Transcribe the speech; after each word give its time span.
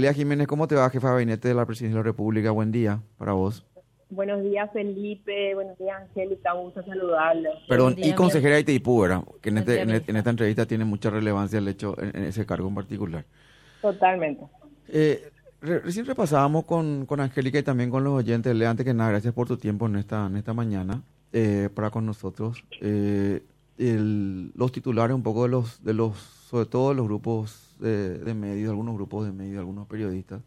Lea 0.00 0.14
Jiménez, 0.14 0.46
¿cómo 0.46 0.68
te 0.68 0.76
va, 0.76 0.88
jefa 0.90 1.08
de 1.08 1.14
gabinete 1.14 1.48
de 1.48 1.54
la 1.54 1.66
Presidencia 1.66 1.98
de 1.98 2.04
la 2.04 2.04
República? 2.04 2.52
Buen 2.52 2.70
día 2.70 3.02
para 3.16 3.32
vos. 3.32 3.66
Buenos 4.10 4.44
días, 4.44 4.70
Felipe. 4.72 5.56
Buenos 5.56 5.76
días, 5.76 6.00
Angélica. 6.00 6.54
Un 6.54 6.66
gusto 6.66 6.84
saludarle. 6.84 7.48
Perdón, 7.68 7.96
y 7.96 8.12
consejera 8.12 8.54
de 8.54 8.60
Itaipú, 8.60 9.00
¿verdad? 9.00 9.24
Que 9.40 9.48
en, 9.48 9.58
este, 9.58 9.80
en, 9.82 10.16
esta 10.16 10.30
entrevista 10.30 10.66
tiene 10.66 10.84
mucha 10.84 11.10
relevancia 11.10 11.58
el 11.58 11.66
hecho 11.66 12.00
en, 12.00 12.14
ese 12.22 12.46
cargo 12.46 12.68
en 12.68 12.76
particular. 12.76 13.24
Totalmente. 13.82 14.44
Eh, 14.86 15.32
recién 15.60 16.06
repasábamos 16.06 16.64
con, 16.64 17.04
con 17.04 17.18
Angélica 17.18 17.58
y 17.58 17.64
también 17.64 17.90
con 17.90 18.04
los 18.04 18.12
oyentes. 18.12 18.54
Lea, 18.54 18.70
antes 18.70 18.86
que 18.86 18.94
nada, 18.94 19.10
gracias 19.10 19.34
por 19.34 19.48
tu 19.48 19.56
tiempo 19.56 19.86
en 19.86 19.96
esta, 19.96 20.26
en 20.26 20.36
esta 20.36 20.54
mañana 20.54 21.02
eh, 21.32 21.70
para 21.74 21.90
con 21.90 22.06
nosotros. 22.06 22.62
Eh, 22.80 23.42
los 23.76 24.70
titulares 24.70 25.16
un 25.16 25.24
poco 25.24 25.42
de 25.42 25.48
los, 25.48 25.82
de 25.82 25.94
los, 25.94 26.16
sobre 26.18 26.66
todo 26.66 26.90
de 26.90 26.94
los 26.94 27.04
grupos 27.04 27.67
de, 27.78 28.34
medios, 28.34 28.70
algunos 28.70 28.94
grupos 28.94 29.26
de 29.26 29.32
medios, 29.32 29.58
algunos 29.58 29.86
periodistas. 29.86 30.42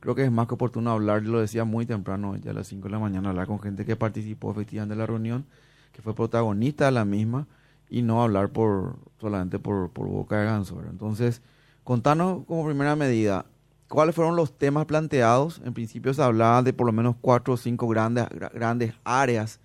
Creo 0.00 0.14
que 0.14 0.24
es 0.24 0.30
más 0.30 0.46
que 0.46 0.54
oportuno 0.54 0.90
hablar, 0.90 1.22
lo 1.22 1.40
decía 1.40 1.64
muy 1.64 1.84
temprano, 1.84 2.36
ya 2.36 2.52
a 2.52 2.54
las 2.54 2.68
5 2.68 2.84
de 2.84 2.90
la 2.90 2.98
mañana, 2.98 3.30
hablar 3.30 3.46
con 3.46 3.60
gente 3.60 3.84
que 3.84 3.96
participó 3.96 4.52
efectivamente 4.52 4.94
de 4.94 4.98
la 4.98 5.06
reunión, 5.06 5.44
que 5.92 6.02
fue 6.02 6.14
protagonista 6.14 6.86
de 6.86 6.92
la 6.92 7.04
misma, 7.04 7.46
y 7.90 8.02
no 8.02 8.22
hablar 8.22 8.50
por 8.50 8.96
solamente 9.20 9.58
por, 9.58 9.90
por 9.90 10.06
boca 10.08 10.38
de 10.38 10.44
ganso. 10.44 10.80
Entonces, 10.88 11.42
contanos 11.84 12.44
como 12.46 12.64
primera 12.66 12.94
medida, 12.94 13.46
¿cuáles 13.88 14.14
fueron 14.14 14.36
los 14.36 14.56
temas 14.56 14.84
planteados? 14.84 15.60
En 15.64 15.74
principio 15.74 16.12
se 16.14 16.22
hablaba 16.22 16.62
de 16.62 16.72
por 16.72 16.86
lo 16.86 16.92
menos 16.92 17.16
cuatro 17.20 17.54
o 17.54 17.56
cinco 17.56 17.88
grandes, 17.88 18.26
grandes 18.28 18.94
áreas 19.04 19.58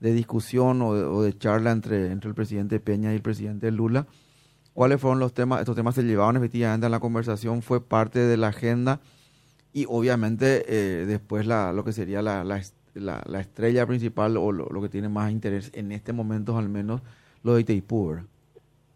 de 0.00 0.12
discusión 0.12 0.82
o 0.82 0.94
de, 0.94 1.04
o 1.04 1.22
de 1.22 1.36
charla 1.36 1.70
entre, 1.70 2.10
entre 2.10 2.28
el 2.28 2.34
presidente 2.34 2.80
Peña 2.80 3.12
y 3.12 3.16
el 3.16 3.22
presidente 3.22 3.70
Lula 3.70 4.06
cuáles 4.76 5.00
fueron 5.00 5.18
los 5.18 5.32
temas, 5.32 5.60
estos 5.60 5.74
temas 5.74 5.94
se 5.94 6.02
llevaban 6.02 6.36
efectivamente 6.36 6.84
a 6.84 6.90
la 6.90 7.00
conversación, 7.00 7.62
fue 7.62 7.80
parte 7.80 8.18
de 8.18 8.36
la 8.36 8.48
agenda 8.48 9.00
y 9.72 9.86
obviamente 9.88 10.64
eh, 10.68 11.06
después 11.06 11.46
la, 11.46 11.72
lo 11.72 11.82
que 11.82 11.92
sería 11.92 12.20
la, 12.20 12.44
la, 12.44 12.60
la, 12.94 13.40
estrella 13.40 13.86
principal 13.86 14.36
o 14.36 14.52
lo, 14.52 14.82
que 14.82 14.90
tiene 14.90 15.08
más 15.08 15.32
interés 15.32 15.72
en 15.74 15.92
este 15.92 16.12
momento 16.12 16.58
al 16.58 16.68
menos, 16.68 17.00
lo 17.42 17.54
de 17.54 17.62
Itaipú, 17.62 18.18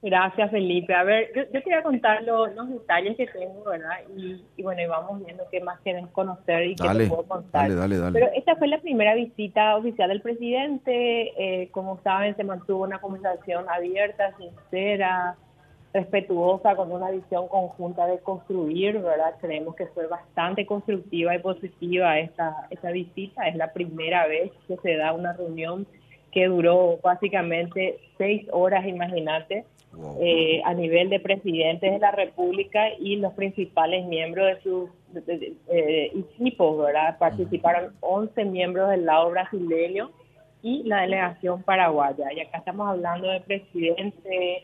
Gracias, 0.02 0.50
Felipe. 0.50 0.94
A 0.94 1.04
ver, 1.04 1.30
yo, 1.34 1.46
te 1.46 1.60
voy 1.60 1.74
a 1.74 1.82
contar 1.82 2.22
los, 2.22 2.54
detalles 2.70 3.16
que 3.16 3.26
tengo, 3.26 3.64
¿verdad? 3.64 4.00
Y, 4.16 4.62
bueno, 4.62 4.80
y 4.80 4.86
vamos 4.86 5.22
viendo 5.24 5.44
qué 5.50 5.60
más 5.60 5.78
quieren 5.80 6.06
conocer 6.08 6.66
y 6.68 6.74
qué 6.74 6.88
te 6.88 7.06
puedo 7.06 7.24
contar. 7.24 7.68
Dale, 7.68 7.74
dale, 7.74 7.98
dale. 7.98 8.18
Pero 8.18 8.32
esta 8.34 8.56
fue 8.56 8.68
la 8.68 8.80
primera 8.80 9.14
visita 9.14 9.76
oficial 9.76 10.08
del 10.08 10.22
presidente. 10.22 11.32
Eh, 11.36 11.68
como 11.70 12.00
saben, 12.02 12.34
se 12.36 12.44
mantuvo 12.44 12.84
una 12.84 12.98
conversación 12.98 13.66
abierta, 13.68 14.34
sincera, 14.38 15.36
respetuosa, 15.92 16.76
con 16.76 16.92
una 16.92 17.10
visión 17.10 17.48
conjunta 17.48 18.06
de 18.06 18.18
construir, 18.20 18.98
¿verdad? 18.98 19.34
Creemos 19.40 19.74
que 19.74 19.86
fue 19.86 20.06
bastante 20.06 20.64
constructiva 20.64 21.34
y 21.34 21.38
positiva 21.40 22.18
esta, 22.18 22.66
esta 22.70 22.90
visita. 22.90 23.48
Es 23.48 23.56
la 23.56 23.72
primera 23.72 24.26
vez 24.26 24.52
que 24.68 24.76
se 24.76 24.96
da 24.96 25.12
una 25.12 25.32
reunión 25.32 25.86
que 26.32 26.46
duró 26.46 26.98
básicamente 27.02 27.98
seis 28.16 28.46
horas, 28.52 28.86
imagínate, 28.86 29.64
eh, 30.20 30.62
a 30.64 30.72
nivel 30.72 31.10
de 31.10 31.18
presidentes 31.18 31.92
de 31.92 31.98
la 31.98 32.12
República 32.12 32.90
y 32.98 33.16
los 33.16 33.32
principales 33.32 34.06
miembros 34.06 34.46
de 34.46 34.62
sus 34.62 34.90
eh, 35.66 36.12
equipos, 36.14 36.78
¿verdad? 36.78 37.18
Participaron 37.18 37.92
11 37.98 38.44
miembros 38.44 38.90
del 38.90 39.06
lado 39.06 39.30
brasileño 39.30 40.12
y 40.62 40.84
la 40.84 41.02
delegación 41.02 41.64
paraguaya. 41.64 42.32
Y 42.32 42.40
acá 42.40 42.58
estamos 42.58 42.88
hablando 42.88 43.28
de 43.28 43.40
presidente, 43.40 44.62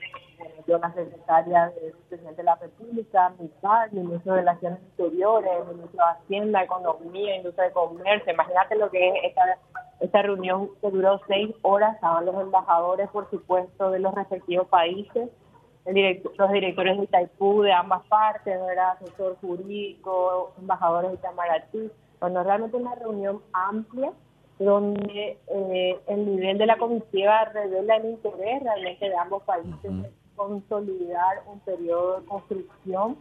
yo 0.66 0.78
la 0.78 0.92
secretaria 0.92 1.72
del 1.80 1.92
presidente 2.08 2.36
de 2.36 2.42
la 2.42 2.56
República, 2.56 3.34
mi 3.38 4.00
ministro 4.00 4.34
de 4.34 4.40
Relaciones 4.40 4.80
Exteriores, 4.80 5.66
ministro 5.68 6.04
de 6.04 6.10
Hacienda, 6.10 6.62
Economía, 6.62 7.36
Industria 7.36 7.66
de 7.66 7.72
Comercio. 7.72 8.32
Imagínate 8.32 8.76
lo 8.76 8.90
que 8.90 9.08
es 9.08 9.14
esta, 9.24 9.58
esta 10.00 10.22
reunión 10.22 10.70
que 10.80 10.90
duró 10.90 11.20
seis 11.28 11.54
horas. 11.62 11.94
Estaban 11.94 12.26
los 12.26 12.34
embajadores, 12.40 13.08
por 13.10 13.30
supuesto, 13.30 13.90
de 13.90 14.00
los 14.00 14.14
respectivos 14.14 14.66
países, 14.68 15.28
los 15.84 16.52
directores 16.52 16.98
de 16.98 17.04
Itaipú 17.04 17.62
de 17.62 17.72
ambas 17.72 18.04
partes, 18.08 18.60
¿verdad? 18.60 18.96
asesor 19.00 19.36
jurídico, 19.40 20.52
embajadores 20.58 21.12
de 21.12 21.16
Itamaraty. 21.16 21.90
Bueno, 22.20 22.42
realmente 22.42 22.76
una 22.76 22.94
reunión 22.96 23.40
amplia 23.52 24.12
donde 24.58 25.38
eh, 25.48 26.00
el 26.08 26.26
nivel 26.26 26.58
de 26.58 26.66
la 26.66 26.78
comitiva 26.78 27.44
revela 27.46 27.96
el 27.96 28.06
interés 28.06 28.62
realmente 28.62 29.08
de 29.08 29.16
ambos 29.16 29.42
países 29.42 29.92
consolidar 30.36 31.42
un 31.50 31.58
periodo 31.60 32.20
de 32.20 32.26
construcción 32.26 33.16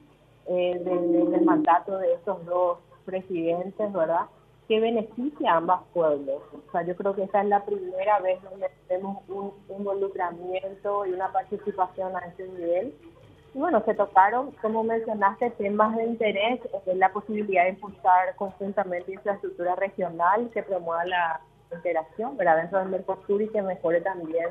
eh, 0.48 0.80
del, 0.84 1.44
mandato 1.44 1.98
de 1.98 2.14
estos 2.14 2.46
dos 2.46 2.80
presidentes, 3.06 3.92
¿verdad? 3.92 4.28
Que 4.68 4.80
beneficia 4.80 5.54
a 5.54 5.58
ambos 5.58 5.82
pueblos. 5.94 6.42
O 6.54 6.72
sea, 6.72 6.84
yo 6.84 6.96
creo 6.96 7.16
que 7.16 7.24
esta 7.24 7.42
es 7.42 7.48
la 7.48 7.66
primera 7.66 8.20
vez 8.20 8.42
donde 8.44 8.68
tenemos 8.88 9.24
un 9.28 9.54
involucramiento 9.70 11.06
y 11.06 11.14
una 11.14 11.32
participación 11.32 12.16
a 12.16 12.20
ese 12.28 12.48
nivel. 12.48 12.94
Y 13.54 13.60
bueno, 13.60 13.82
se 13.86 13.94
tocaron, 13.94 14.52
como 14.62 14.84
mencionaste, 14.84 15.52
temas 15.52 15.96
de 15.96 16.04
interés, 16.04 16.60
la 16.94 17.12
posibilidad 17.14 17.64
de 17.64 17.70
impulsar 17.70 18.36
conjuntamente 18.36 19.14
infraestructura 19.14 19.76
regional 19.76 20.50
que 20.54 20.62
promueva 20.62 21.06
la 21.06 21.42
integración 21.72 22.38
¿verdad? 22.38 22.58
dentro 22.58 22.80
del 22.80 22.90
Mercosur 22.90 23.42
y 23.42 23.50
que 23.50 23.62
mejore 23.62 24.02
también 24.02 24.50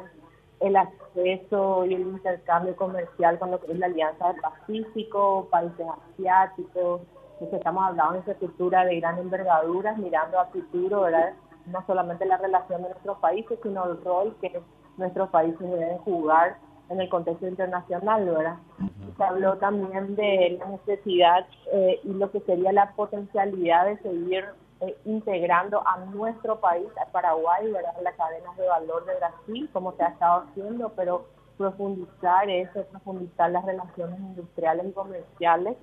el 0.61 0.77
acceso 0.77 1.85
y 1.85 1.95
el 1.95 2.03
intercambio 2.03 2.75
comercial 2.77 3.39
con 3.39 3.51
lo 3.51 3.61
que 3.61 3.73
es 3.73 3.79
la 3.79 3.87
Alianza 3.87 4.29
del 4.29 4.41
Pacífico, 4.41 5.49
países 5.51 5.87
asiáticos, 6.13 7.03
que 7.39 7.57
estamos 7.57 7.85
hablando 7.85 8.13
de 8.13 8.19
infraestructura 8.19 8.85
de 8.85 9.01
gran 9.01 9.19
envergadura, 9.19 9.95
mirando 9.97 10.39
a 10.39 10.47
futuro, 10.47 11.03
¿verdad? 11.03 11.35
no 11.67 11.85
solamente 11.87 12.27
la 12.27 12.37
relación 12.37 12.83
de 12.83 12.91
nuestros 12.91 13.19
países, 13.19 13.59
sino 13.63 13.85
el 13.87 14.03
rol 14.05 14.37
que 14.41 14.61
nuestros 14.97 15.31
países 15.31 15.61
deben 15.61 15.99
jugar 15.99 16.57
en 16.91 17.01
el 17.01 17.09
contexto 17.09 17.47
internacional, 17.47 18.27
¿verdad? 18.27 18.57
Se 19.17 19.25
habló 19.25 19.57
también 19.57 20.15
de 20.17 20.59
la 20.59 20.67
necesidad 20.67 21.47
eh, 21.73 22.01
y 22.05 22.13
lo 22.13 22.31
que 22.31 22.41
sería 22.41 22.73
la 22.73 22.93
potencialidad 22.93 23.87
de 23.87 23.99
seguir 23.99 24.45
eh, 24.81 24.97
integrando 25.05 25.87
a 25.87 25.99
nuestro 26.07 26.61
país, 26.61 26.89
a 27.01 27.11
Paraguay, 27.11 27.71
¿verdad? 27.71 27.95
las 28.03 28.15
cadenas 28.17 28.57
de 28.57 28.67
valor 28.67 29.05
de 29.07 29.17
Brasil, 29.17 29.71
como 29.73 29.93
se 29.93 30.03
ha 30.03 30.09
estado 30.09 30.43
haciendo, 30.43 30.91
pero 30.91 31.27
profundizar 31.57 32.49
eso, 32.51 32.85
profundizar 32.91 33.51
las 33.51 33.65
relaciones 33.65 34.19
industriales 34.19 34.87
y 34.87 34.93
comerciales. 34.93 35.77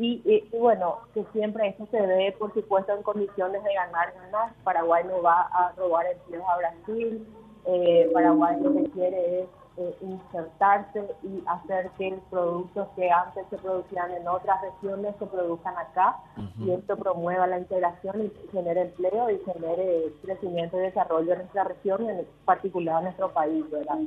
Y, 0.00 0.48
bueno, 0.56 0.98
que 1.12 1.24
siempre 1.32 1.68
eso 1.68 1.84
se 1.90 2.00
ve, 2.00 2.34
por 2.38 2.54
supuesto, 2.54 2.94
en 2.94 3.02
condiciones 3.02 3.64
de 3.64 3.74
ganar, 3.74 4.14
ganar. 4.14 4.52
Paraguay 4.62 5.02
no 5.04 5.20
va 5.22 5.42
a 5.52 5.72
robar 5.76 6.06
empleos 6.06 6.44
a 6.48 6.56
Brasil, 6.56 7.26
eh, 7.64 8.08
Paraguay 8.14 8.60
lo 8.60 8.74
que 8.74 8.90
quiere 8.90 9.40
es 9.40 9.48
eh, 9.78 9.96
insertarse 10.00 11.08
y 11.22 11.42
hacer 11.46 11.90
que 11.98 12.10
los 12.10 12.20
productos 12.30 12.88
que 12.96 13.10
antes 13.10 13.46
se 13.48 13.58
producían 13.58 14.10
en 14.10 14.26
otras 14.26 14.60
regiones 14.60 15.14
se 15.18 15.26
produzcan 15.26 15.76
acá 15.78 16.16
y 16.58 16.72
esto 16.72 16.96
promueva 16.96 17.46
la 17.46 17.58
integración 17.58 18.24
y 18.24 18.48
genere 18.50 18.82
empleo 18.82 19.30
y 19.30 19.38
genere 19.44 20.12
crecimiento 20.22 20.78
y 20.78 20.80
desarrollo 20.80 21.32
en 21.32 21.38
nuestra 21.38 21.64
región 21.64 22.04
y 22.04 22.08
en 22.08 22.26
particular 22.44 22.98
en 22.98 23.04
nuestro 23.04 23.32
país. 23.32 23.64
¿verdad? 23.70 23.98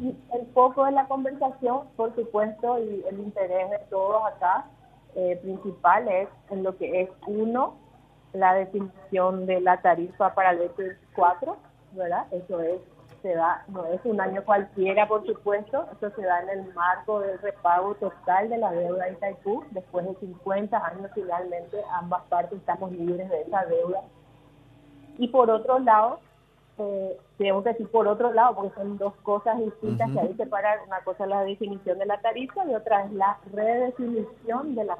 y 0.00 0.14
el 0.34 0.46
foco 0.52 0.84
de 0.84 0.92
la 0.92 1.06
conversación, 1.06 1.88
por 1.96 2.14
supuesto, 2.14 2.78
y 2.78 3.04
el 3.08 3.18
interés 3.18 3.70
de 3.70 3.78
todos 3.90 4.22
acá 4.26 4.66
eh, 5.14 5.38
principal 5.42 6.08
es 6.08 6.28
en 6.50 6.62
lo 6.62 6.76
que 6.76 7.02
es 7.02 7.10
uno, 7.26 7.76
la 8.32 8.54
definición 8.54 9.46
de 9.46 9.60
la 9.62 9.80
tarifa 9.80 10.34
para 10.34 10.50
el 10.50 10.58
24, 10.58 11.56
¿verdad? 11.92 12.26
Eso 12.30 12.60
es 12.60 12.80
se 13.22 13.34
da, 13.34 13.64
no 13.68 13.84
es 13.86 14.00
un 14.04 14.20
año 14.20 14.44
cualquiera, 14.44 15.08
por 15.08 15.26
supuesto, 15.26 15.86
esto 15.92 16.10
se 16.10 16.22
da 16.22 16.42
en 16.42 16.50
el 16.50 16.74
marco 16.74 17.20
del 17.20 17.38
repago 17.40 17.94
total 17.94 18.48
de 18.48 18.58
la 18.58 18.70
deuda 18.72 19.04
de 19.04 19.12
Itaipú. 19.12 19.64
Después 19.70 20.06
de 20.06 20.14
50 20.16 20.86
años, 20.86 21.10
finalmente, 21.14 21.82
ambas 21.92 22.22
partes 22.28 22.58
estamos 22.58 22.92
libres 22.92 23.28
de 23.28 23.42
esa 23.42 23.64
deuda. 23.66 24.02
Y 25.18 25.28
por 25.28 25.50
otro 25.50 25.78
lado, 25.78 26.20
eh, 26.78 27.18
tenemos 27.38 27.64
que 27.64 27.70
decir 27.70 27.90
por 27.90 28.06
otro 28.06 28.32
lado, 28.32 28.54
porque 28.54 28.74
son 28.74 28.98
dos 28.98 29.14
cosas 29.22 29.58
distintas 29.58 30.10
que 30.10 30.20
hay 30.20 30.28
que 30.28 30.44
separar. 30.44 30.80
Una 30.86 31.00
cosa 31.00 31.24
es 31.24 31.30
la 31.30 31.44
definición 31.44 31.98
de 31.98 32.06
la 32.06 32.20
tarifa 32.20 32.64
y 32.66 32.74
otra 32.74 33.04
es 33.04 33.12
la 33.12 33.38
redefinición 33.52 34.74
de 34.74 34.84
la. 34.84 34.96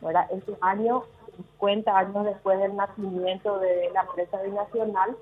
¿verdad? 0.00 0.26
Este 0.30 0.56
año, 0.60 1.04
50 1.36 1.96
años 1.96 2.24
después 2.24 2.58
del 2.58 2.76
nacimiento 2.76 3.58
de 3.58 3.90
la 3.92 4.02
empresa 4.02 4.40
binacional, 4.42 5.16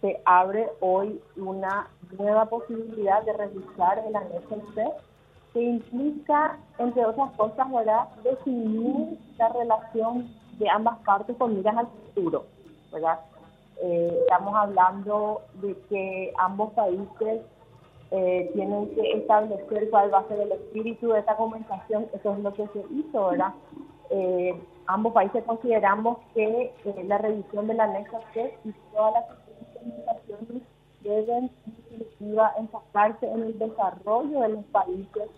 se 0.00 0.20
abre 0.24 0.68
hoy 0.80 1.20
una 1.36 1.88
nueva 2.18 2.46
posibilidad 2.46 3.22
de 3.24 3.32
revisar 3.32 3.98
el 4.06 4.14
anexo 4.14 4.62
C, 4.74 4.84
que 5.52 5.62
implica, 5.62 6.58
entre 6.78 7.04
otras 7.04 7.32
cosas, 7.32 7.70
¿verdad?, 7.72 8.08
definir 8.22 9.18
la 9.38 9.48
relación 9.48 10.28
de 10.58 10.68
ambas 10.68 10.98
partes 11.00 11.36
con 11.36 11.56
miras 11.56 11.76
al 11.76 11.86
futuro, 11.86 12.46
¿verdad? 12.92 13.20
Eh, 13.82 14.18
estamos 14.22 14.54
hablando 14.54 15.42
de 15.62 15.76
que 15.88 16.32
ambos 16.38 16.72
países 16.72 17.42
eh, 18.10 18.50
tienen 18.54 18.94
que 18.94 19.12
establecer 19.12 19.90
cuál 19.90 20.12
va 20.12 20.18
a 20.20 20.28
ser 20.28 20.40
el 20.40 20.52
espíritu 20.52 21.08
de 21.08 21.20
esta 21.20 21.36
conversación, 21.36 22.06
eso 22.12 22.32
es 22.32 22.38
lo 22.40 22.52
que 22.54 22.66
se 22.68 22.84
hizo, 22.90 23.28
¿verdad? 23.28 23.52
eh, 24.10 24.60
ambos 24.86 25.12
países 25.12 25.44
consideramos 25.44 26.18
que 26.34 26.72
eh, 26.84 27.04
la 27.06 27.18
revisión 27.18 27.66
del 27.66 27.80
anexo 27.80 28.20
C 28.32 28.54
y 28.64 28.72
todas 28.92 29.14
las 29.14 29.24
implementaciones 29.82 30.62
deben 31.02 31.50
en 32.20 32.38
enfocarse 32.58 33.30
en 33.30 33.42
el 33.42 33.58
desarrollo 33.58 34.40
de 34.40 34.48
los 34.48 34.64
países 34.66 35.30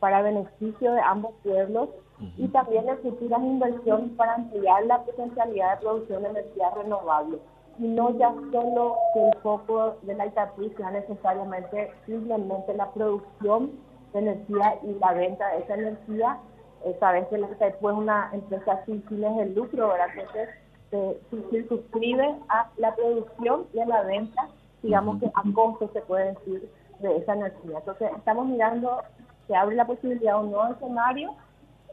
para 0.00 0.22
beneficio 0.22 0.92
de 0.92 1.00
ambos 1.00 1.32
pueblos 1.42 1.88
y 2.36 2.48
también 2.48 2.88
en 2.88 2.98
futuras 2.98 3.40
inversiones 3.40 4.10
para 4.16 4.34
ampliar 4.34 4.84
la 4.86 5.02
potencialidad 5.02 5.74
de 5.74 5.80
producción 5.80 6.22
de 6.22 6.28
energía 6.30 6.70
renovable. 6.70 7.38
Y 7.78 7.86
no 7.86 8.10
ya 8.18 8.34
solo 8.50 8.96
que 9.14 9.28
el 9.28 9.34
foco 9.38 9.96
de 10.02 10.14
la 10.14 10.26
ITAPI 10.26 10.70
sea 10.70 10.90
necesariamente 10.90 11.92
simplemente 12.06 12.74
la 12.74 12.90
producción 12.90 13.70
de 14.12 14.18
energía 14.18 14.78
y 14.82 14.94
la 14.94 15.12
venta 15.12 15.48
de 15.48 15.58
esa 15.58 15.74
energía. 15.74 16.38
Eh, 16.84 16.96
sabes 16.98 17.28
que 17.28 17.38
la 17.38 17.48
ITAPI 17.50 17.86
es 17.86 17.92
una 17.92 18.30
empresa 18.32 18.84
sin 18.84 19.02
fines 19.04 19.36
de 19.36 19.46
lucro, 19.50 19.88
¿verdad? 19.88 20.08
Entonces, 20.16 20.48
se 20.90 21.20
circunscribe 21.50 22.36
a 22.48 22.70
la 22.76 22.94
producción 22.94 23.66
y 23.72 23.80
a 23.80 23.86
la 23.86 24.02
venta, 24.02 24.48
digamos 24.82 25.20
que 25.20 25.26
a 25.26 25.42
costo 25.54 25.90
se 25.92 26.00
puede 26.02 26.34
decir, 26.34 26.70
de 27.00 27.16
esa 27.16 27.34
energía. 27.34 27.78
Entonces, 27.78 28.10
estamos 28.16 28.46
mirando, 28.46 29.02
se 29.46 29.54
abre 29.54 29.76
la 29.76 29.86
posibilidad 29.86 30.34
de 30.34 30.44
un 30.44 30.50
nuevo 30.50 30.72
escenario 30.74 31.34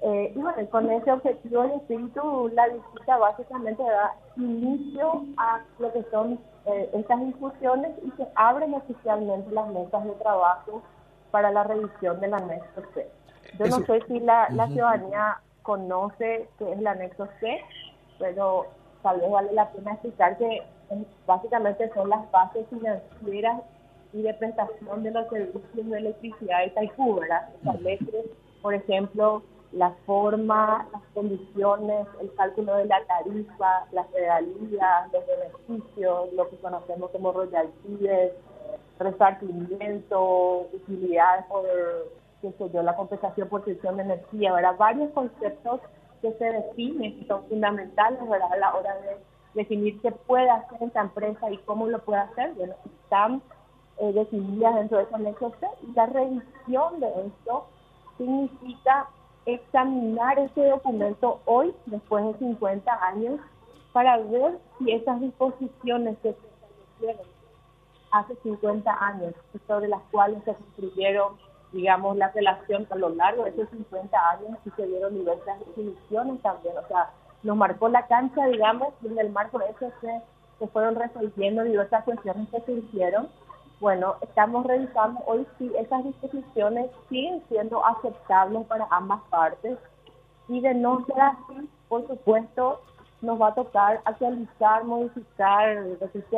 eh, 0.01 0.33
y 0.35 0.39
bueno, 0.39 0.69
con 0.69 0.91
ese 0.91 1.11
objetivo 1.11 1.63
el 1.63 1.71
espíritu, 1.71 2.51
la 2.53 2.67
visita 2.67 3.17
básicamente 3.17 3.81
da 3.81 4.13
inicio 4.35 5.23
a 5.37 5.61
lo 5.79 5.91
que 5.93 6.03
son 6.11 6.39
eh, 6.65 6.89
estas 6.93 7.25
discusiones 7.25 7.91
y 8.03 8.11
se 8.11 8.27
abren 8.35 8.73
oficialmente 8.73 9.51
las 9.51 9.67
mesas 9.69 10.03
de 10.03 10.11
trabajo 10.11 10.81
para 11.31 11.51
la 11.51 11.63
revisión 11.63 12.19
del 12.19 12.33
anexo 12.33 12.81
C. 12.93 13.09
Yo 13.57 13.65
no 13.67 13.85
sé 13.85 14.01
si 14.07 14.19
la, 14.19 14.47
la 14.51 14.67
ciudadanía 14.67 15.39
conoce 15.63 16.49
qué 16.59 16.71
es 16.71 16.77
el 16.77 16.87
anexo 16.87 17.27
C, 17.39 17.61
pero 18.19 18.67
tal 19.05 19.21
vez 19.21 19.29
vale 19.29 19.53
la 19.53 19.69
pena 19.71 19.91
explicar 19.91 20.35
que 20.35 20.57
eh, 20.57 21.05
básicamente 21.27 21.91
son 21.93 22.09
las 22.09 22.29
bases 22.31 22.65
financieras 22.69 23.61
y 24.13 24.23
de 24.23 24.33
prestación 24.33 25.03
de 25.03 25.11
los 25.11 25.29
servicios 25.29 25.89
de 25.91 25.97
electricidad 25.99 26.63
de 26.63 26.71
Taipú, 26.71 27.19
¿verdad? 27.19 27.49
Establece, 27.53 28.25
por 28.63 28.73
ejemplo, 28.73 29.43
la 29.73 29.91
forma, 30.07 30.87
las 30.91 31.03
condiciones, 31.13 32.07
el 32.19 32.33
cálculo 32.33 32.77
de 32.77 32.85
la 32.85 33.05
tarifa, 33.05 33.85
las 33.91 34.11
regalías, 34.11 35.13
los 35.13 35.23
beneficios, 35.27 36.33
lo 36.33 36.49
que 36.49 36.57
conocemos 36.57 37.11
como 37.11 37.31
royalties, 37.31 38.31
repartimiento, 38.97 40.61
utilidades 40.73 41.45
por, 41.45 41.63
qué 42.41 42.51
sé 42.57 42.71
yo, 42.71 42.81
la 42.81 42.95
compensación 42.95 43.49
por 43.49 43.63
gestión 43.65 43.97
de 43.97 44.03
energía, 44.03 44.51
¿verdad? 44.51 44.77
Varios 44.79 45.11
conceptos 45.11 45.81
que 46.25 46.37
se 46.39 46.45
definen, 46.45 47.19
que 47.19 47.27
son 47.27 47.45
fundamentales, 47.47 48.19
¿verdad? 48.27 48.51
A 48.51 48.57
la 48.57 48.75
hora 48.75 48.95
de 48.95 49.17
definir 49.53 50.01
qué 50.01 50.11
puede 50.11 50.49
hacer 50.49 50.81
esta 50.81 51.01
empresa 51.01 51.51
y 51.51 51.57
cómo 51.59 51.87
lo 51.87 51.99
puede 52.03 52.21
hacer, 52.21 52.53
bueno, 52.55 52.73
están 53.03 53.41
eh, 53.99 54.11
definidas 54.11 54.75
dentro 54.75 54.97
de 54.97 55.03
esa 55.03 55.17
negociación 55.19 55.71
y 55.83 55.93
la 55.93 56.05
revisión 56.07 56.99
de 56.99 57.27
esto 57.27 57.67
significa 58.17 59.07
examinar 59.45 60.39
ese 60.39 60.65
documento 60.67 61.41
hoy, 61.45 61.73
después 61.85 62.25
de 62.25 62.39
50 62.39 63.05
años, 63.05 63.39
para 63.93 64.17
ver 64.17 64.57
si 64.79 64.91
esas 64.91 65.21
disposiciones 65.21 66.17
que 66.23 66.33
se 66.33 66.47
establecieron 66.47 67.27
hace 68.11 68.35
50 68.41 69.05
años, 69.05 69.33
sobre 69.67 69.89
las 69.89 70.01
cuales 70.11 70.43
se 70.43 70.55
construyeron, 70.55 71.35
digamos, 71.75 72.15
la 72.15 72.29
relación 72.29 72.87
a 72.89 72.95
lo 72.95 73.09
largo 73.09 73.43
de 73.43 73.49
esos 73.49 73.69
50 73.69 74.29
años 74.29 74.57
y 74.65 74.69
se 74.71 74.87
dieron 74.87 75.13
diversas 75.13 75.59
definiciones 75.59 76.41
también, 76.41 76.77
o 76.77 76.87
sea, 76.87 77.09
nos 77.43 77.57
marcó 77.57 77.89
la 77.89 78.07
cancha, 78.07 78.45
digamos, 78.47 78.93
y 79.03 79.07
en 79.07 79.19
el 79.19 79.29
marco 79.29 79.59
de 79.59 79.65
eso 79.65 79.91
se, 79.99 80.21
se 80.57 80.67
fueron 80.67 80.95
resolviendo 80.95 81.63
diversas 81.63 82.05
cuestiones 82.05 82.47
que 82.49 82.61
surgieron. 82.61 83.27
Bueno, 83.81 84.15
estamos 84.21 84.65
revisando 84.65 85.19
hoy 85.27 85.45
si 85.59 85.69
esas 85.75 86.05
disposiciones 86.05 86.89
siguen 87.09 87.43
siendo 87.49 87.85
aceptables 87.85 88.65
para 88.67 88.87
ambas 88.89 89.21
partes. 89.29 89.77
Y 90.47 90.61
de 90.61 90.73
no 90.73 91.05
ser 91.05 91.19
así, 91.19 91.69
por 91.89 92.07
supuesto, 92.07 92.81
nos 93.21 93.39
va 93.39 93.49
a 93.49 93.53
tocar 93.53 94.01
actualizar, 94.05 94.85
modificar, 94.85 95.77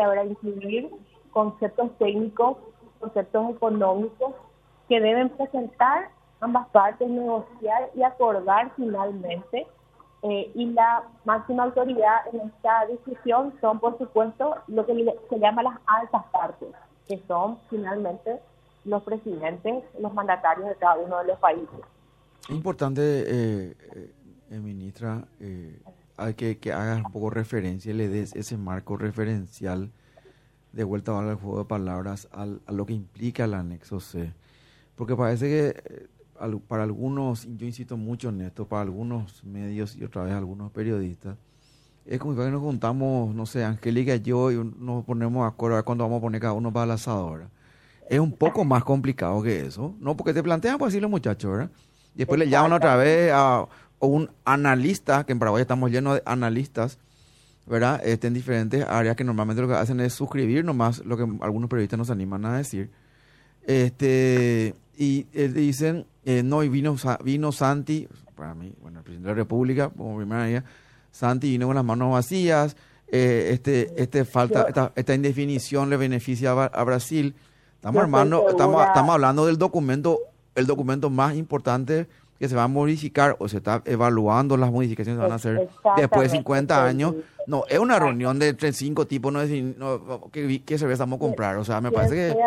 ahora 0.01 0.25
incluir 0.25 0.89
conceptos 1.31 1.91
técnicos, 1.99 2.57
conceptos 2.99 3.51
económicos 3.51 4.33
que 4.87 4.99
deben 4.99 5.29
presentar 5.29 6.09
ambas 6.39 6.67
partes, 6.69 7.09
negociar 7.09 7.89
y 7.95 8.03
acordar 8.03 8.71
finalmente. 8.75 9.67
Eh, 10.23 10.51
y 10.55 10.65
la 10.71 11.03
máxima 11.25 11.63
autoridad 11.63 12.21
en 12.33 12.47
esta 12.47 12.87
discusión 12.87 13.53
son, 13.61 13.79
por 13.79 13.97
supuesto, 13.99 14.55
lo 14.67 14.85
que 14.85 15.15
se 15.29 15.39
llama 15.39 15.61
las 15.61 15.77
altas 15.85 16.23
partes 16.31 16.69
que 17.07 17.21
son 17.27 17.57
finalmente 17.69 18.39
los 18.85 19.03
presidentes, 19.03 19.83
los 19.99 20.13
mandatarios 20.13 20.67
de 20.67 20.75
cada 20.75 20.97
uno 20.97 21.17
de 21.19 21.27
los 21.27 21.39
países. 21.39 21.79
Importante, 22.49 23.01
eh, 23.01 23.75
eh, 24.49 24.59
ministra, 24.59 25.27
eh, 25.39 25.79
hay 26.15 26.33
que, 26.35 26.57
que 26.57 26.71
hagas 26.71 27.03
un 27.05 27.11
poco 27.11 27.29
referencia, 27.29 27.93
le 27.93 28.07
des 28.07 28.35
ese 28.35 28.57
marco 28.57 28.97
referencial 28.97 29.91
de 30.71 30.83
vuelta 30.83 31.17
al 31.17 31.35
juego 31.35 31.59
de 31.59 31.65
palabras 31.65 32.27
al, 32.31 32.61
a 32.65 32.71
lo 32.71 32.85
que 32.85 32.93
implica 32.93 33.45
el 33.45 33.53
anexo 33.53 33.99
C. 33.99 34.33
Porque 34.97 35.15
parece 35.15 35.47
que 35.47 35.83
eh, 35.85 36.07
para 36.67 36.83
algunos, 36.83 37.47
yo 37.55 37.65
insisto 37.65 37.95
mucho 37.95 38.29
en 38.29 38.41
esto, 38.41 38.67
para 38.67 38.81
algunos 38.81 39.44
medios 39.45 39.95
y 39.95 40.03
otra 40.03 40.23
vez 40.23 40.33
algunos 40.33 40.71
periodistas, 40.71 41.38
es 42.05 42.19
como 42.19 42.35
que 42.35 42.49
nos 42.49 42.61
juntamos, 42.61 43.35
no 43.35 43.45
sé, 43.45 43.63
Angélica 43.63 44.15
y 44.15 44.21
yo, 44.21 44.51
y 44.51 44.55
nos 44.79 45.05
ponemos 45.05 45.44
a 45.44 45.47
acuerdo 45.47 45.77
a 45.77 45.83
cuándo 45.83 46.03
vamos 46.03 46.17
a 46.17 46.21
poner 46.21 46.41
cada 46.41 46.53
uno 46.53 46.71
para 46.73 46.88
la 46.88 46.94
asadora. 46.95 47.49
Es 48.09 48.19
un 48.19 48.31
poco 48.31 48.63
más 48.63 48.83
complicado 48.83 49.41
que 49.44 49.65
eso, 49.65 49.94
¿no? 49.99 50.15
Porque 50.15 50.33
te 50.33 50.41
plantean 50.41 50.77
pues 50.77 50.94
así 50.94 51.01
los 51.01 51.11
muchachos, 51.11 51.51
¿verdad? 51.51 51.71
Y 52.15 52.19
después 52.19 52.39
le 52.39 52.49
llaman 52.49 52.73
otra 52.73 52.95
vez 52.95 53.31
a, 53.33 53.67
un 53.99 54.29
analista, 54.45 55.25
que 55.25 55.33
en 55.33 55.39
Paraguay 55.39 55.61
estamos 55.61 55.91
llenos 55.91 56.15
de 56.15 56.23
analistas, 56.25 56.97
¿verdad? 57.65 57.99
Este, 58.03 58.27
en 58.27 58.33
diferentes 58.33 58.85
áreas 58.85 59.15
que 59.15 59.23
normalmente 59.23 59.61
lo 59.61 59.67
que 59.67 59.73
hacen 59.73 59.99
es 59.99 60.13
suscribir 60.13 60.63
nomás 60.63 61.03
lo 61.03 61.17
que 61.17 61.23
algunos 61.41 61.69
periodistas 61.69 61.99
nos 61.99 62.09
animan 62.09 62.45
a 62.45 62.57
decir. 62.57 62.89
Este, 63.63 64.75
y 64.97 65.27
eh, 65.33 65.47
dicen, 65.47 66.05
eh, 66.25 66.41
no, 66.44 66.63
y 66.63 66.69
vino, 66.69 66.95
vino 67.23 67.51
Santi, 67.51 68.07
para 68.35 68.55
mí, 68.55 68.73
bueno, 68.81 68.99
el 68.99 69.03
presidente 69.03 69.29
de 69.29 69.35
la 69.35 69.38
República, 69.38 69.89
como 69.89 70.17
primera 70.17 70.45
día, 70.45 70.63
Santi 71.11 71.51
vino 71.51 71.67
con 71.67 71.75
las 71.75 71.85
manos 71.85 72.11
vacías, 72.11 72.75
eh, 73.07 73.51
este, 73.54 73.94
este 74.01 74.25
falta, 74.25 74.63
esta, 74.63 74.92
esta, 74.95 75.13
indefinición 75.13 75.89
le 75.89 75.97
beneficia 75.97 76.51
a, 76.51 76.83
Brasil. 76.83 77.35
Estamos, 77.75 78.01
armando, 78.01 78.49
estamos, 78.49 78.85
estamos 78.85 79.13
hablando 79.13 79.45
del 79.45 79.57
documento, 79.57 80.19
el 80.56 80.66
documento 80.66 81.09
más 81.09 81.35
importante 81.35 82.07
que 82.39 82.47
se 82.47 82.56
va 82.56 82.63
a 82.63 82.67
modificar 82.67 83.35
o 83.39 83.47
se 83.47 83.57
está 83.57 83.81
evaluando 83.85 84.57
las 84.57 84.71
modificaciones 84.71 85.17
que 85.17 85.23
van 85.23 85.31
a 85.31 85.35
hacer 85.35 85.69
después 85.95 86.31
de 86.31 86.37
50 86.37 86.85
años. 86.85 87.15
No, 87.45 87.63
es 87.69 87.79
una 87.79 87.97
reunión 87.97 88.39
de 88.39 88.53
tres, 88.53 88.75
cinco 88.75 89.07
tipos, 89.07 89.31
no 89.31 89.41
es 89.41 89.49
no, 89.77 90.29
¿qué, 90.31 90.61
qué 90.65 90.77
cerveza 90.77 91.03
vamos 91.03 91.17
a 91.17 91.19
comprar. 91.21 91.57
O 91.57 91.63
sea, 91.63 91.79
me 91.81 91.91
parece 91.91 92.15
que... 92.15 92.37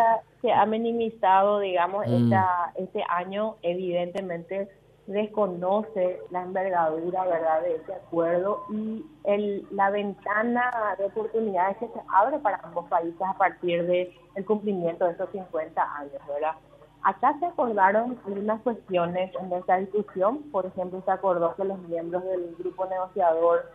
Se 0.41 0.51
ha 0.51 0.65
minimizado, 0.65 1.59
digamos, 1.59 2.07
mm. 2.07 2.23
esta, 2.23 2.73
este 2.75 3.03
año, 3.09 3.57
evidentemente 3.61 4.69
desconoce 5.07 6.19
la 6.29 6.43
envergadura 6.43 7.25
verdad 7.25 7.61
de 7.61 7.75
ese 7.75 7.93
acuerdo 7.93 8.63
y 8.69 9.05
el, 9.25 9.67
la 9.71 9.89
ventana 9.89 10.71
de 10.97 11.05
oportunidades 11.05 11.77
que 11.77 11.87
se 11.87 12.01
abre 12.13 12.39
para 12.39 12.59
ambos 12.63 12.87
países 12.87 13.21
a 13.21 13.37
partir 13.37 13.85
de 13.85 14.13
el 14.35 14.45
cumplimiento 14.45 15.05
de 15.05 15.11
esos 15.11 15.29
50 15.31 15.95
años, 15.97 16.21
¿verdad? 16.27 16.55
Acá 17.03 17.35
se 17.39 17.45
acordaron 17.45 18.17
algunas 18.25 18.61
cuestiones 18.61 19.31
en 19.39 19.53
esta 19.53 19.77
discusión, 19.77 20.43
por 20.51 20.65
ejemplo, 20.67 21.01
se 21.03 21.11
acordó 21.11 21.55
que 21.55 21.63
los 21.63 21.79
miembros 21.87 22.23
del 22.25 22.55
grupo 22.57 22.85
negociador 22.85 23.65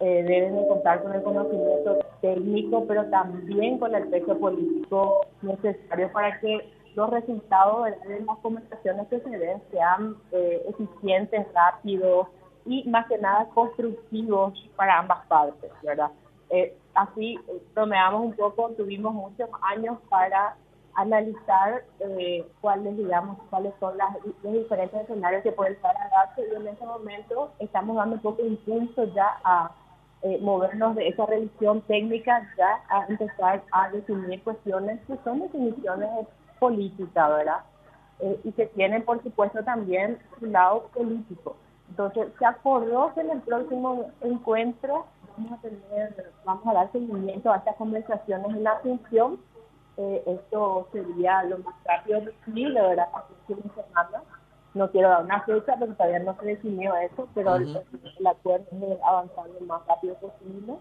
eh, 0.00 0.22
deben 0.24 0.56
de 0.56 0.68
contar 0.68 1.02
con 1.02 1.14
el 1.14 1.22
conocimiento 1.22 1.98
técnico, 2.20 2.84
pero 2.86 3.06
también 3.06 3.78
con 3.78 3.94
el 3.94 4.08
peso 4.08 4.38
político 4.38 5.26
necesario 5.40 6.12
para 6.12 6.38
que 6.40 6.70
los 6.94 7.08
resultados 7.08 7.86
de 8.06 8.20
las 8.20 8.38
conversaciones 8.38 9.08
que 9.08 9.20
se 9.20 9.30
den 9.30 9.62
sean 9.70 10.16
eh, 10.32 10.62
eficientes, 10.68 11.46
rápidos 11.54 12.28
y 12.66 12.86
más 12.88 13.06
que 13.06 13.16
nada 13.16 13.48
constructivos 13.54 14.52
para 14.76 14.98
ambas 14.98 15.24
partes, 15.26 15.70
¿verdad? 15.82 16.10
Eh, 16.50 16.76
así, 16.94 17.38
bromeamos 17.74 18.22
un 18.22 18.32
poco, 18.34 18.70
tuvimos 18.72 19.14
muchos 19.14 19.48
años 19.62 19.98
para 20.10 20.56
analizar 20.96 21.84
eh, 22.00 22.46
cuáles, 22.60 22.96
digamos, 22.96 23.38
cuáles 23.50 23.72
son 23.78 23.96
las, 23.96 24.16
los 24.42 24.52
diferentes 24.52 25.02
escenarios 25.02 25.42
que 25.42 25.52
pueden 25.52 25.74
estar 25.74 25.94
a 25.96 26.08
darse 26.08 26.42
y 26.50 26.54
en 26.54 26.66
ese 26.66 26.84
momento 26.84 27.52
estamos 27.58 27.96
dando 27.96 28.16
un 28.16 28.22
poco 28.22 28.42
de 28.42 28.48
impulso 28.48 29.04
ya 29.14 29.38
a 29.44 29.70
eh, 30.22 30.38
movernos 30.40 30.96
de 30.96 31.08
esa 31.08 31.26
revisión 31.26 31.82
técnica 31.82 32.50
ya 32.56 32.80
a 32.88 33.06
empezar 33.06 33.62
a 33.72 33.90
definir 33.90 34.42
cuestiones 34.42 34.98
que 35.06 35.16
son 35.22 35.40
definiciones 35.40 36.26
política, 36.58 37.28
¿verdad? 37.28 37.60
Eh, 38.20 38.40
y 38.44 38.52
que 38.52 38.66
tienen, 38.66 39.04
por 39.04 39.22
supuesto, 39.22 39.62
también 39.62 40.18
su 40.38 40.46
lado 40.46 40.88
político. 40.94 41.56
Entonces, 41.90 42.28
se 42.38 42.46
acordó 42.46 43.12
que 43.14 43.20
en 43.20 43.30
el 43.30 43.40
próximo 43.42 44.10
encuentro 44.22 45.06
vamos 45.36 45.52
a 45.52 45.56
tener, 45.60 46.32
vamos 46.44 46.66
a 46.66 46.72
dar 46.72 46.92
seguimiento 46.92 47.52
a 47.52 47.58
estas 47.58 47.76
conversaciones 47.76 48.48
en 48.48 48.64
la 48.64 48.72
Asunción. 48.72 49.38
Eh, 49.98 50.22
esto 50.26 50.88
sería 50.92 51.42
lo 51.44 51.58
más 51.58 51.74
rápido 51.84 52.20
posible, 52.24 52.80
¿verdad? 52.80 53.08
No 54.74 54.90
quiero 54.90 55.08
dar 55.08 55.24
una 55.24 55.40
fecha, 55.42 55.74
pero 55.78 55.94
todavía 55.94 56.18
no 56.18 56.36
se 56.38 56.46
definió 56.46 56.94
eso, 56.96 57.26
pero 57.34 57.56
el, 57.56 58.26
acuerdo 58.26 58.66
es 58.72 59.02
avanzar 59.02 59.46
lo 59.48 59.66
más 59.66 59.86
rápido 59.86 60.14
posible. 60.16 60.74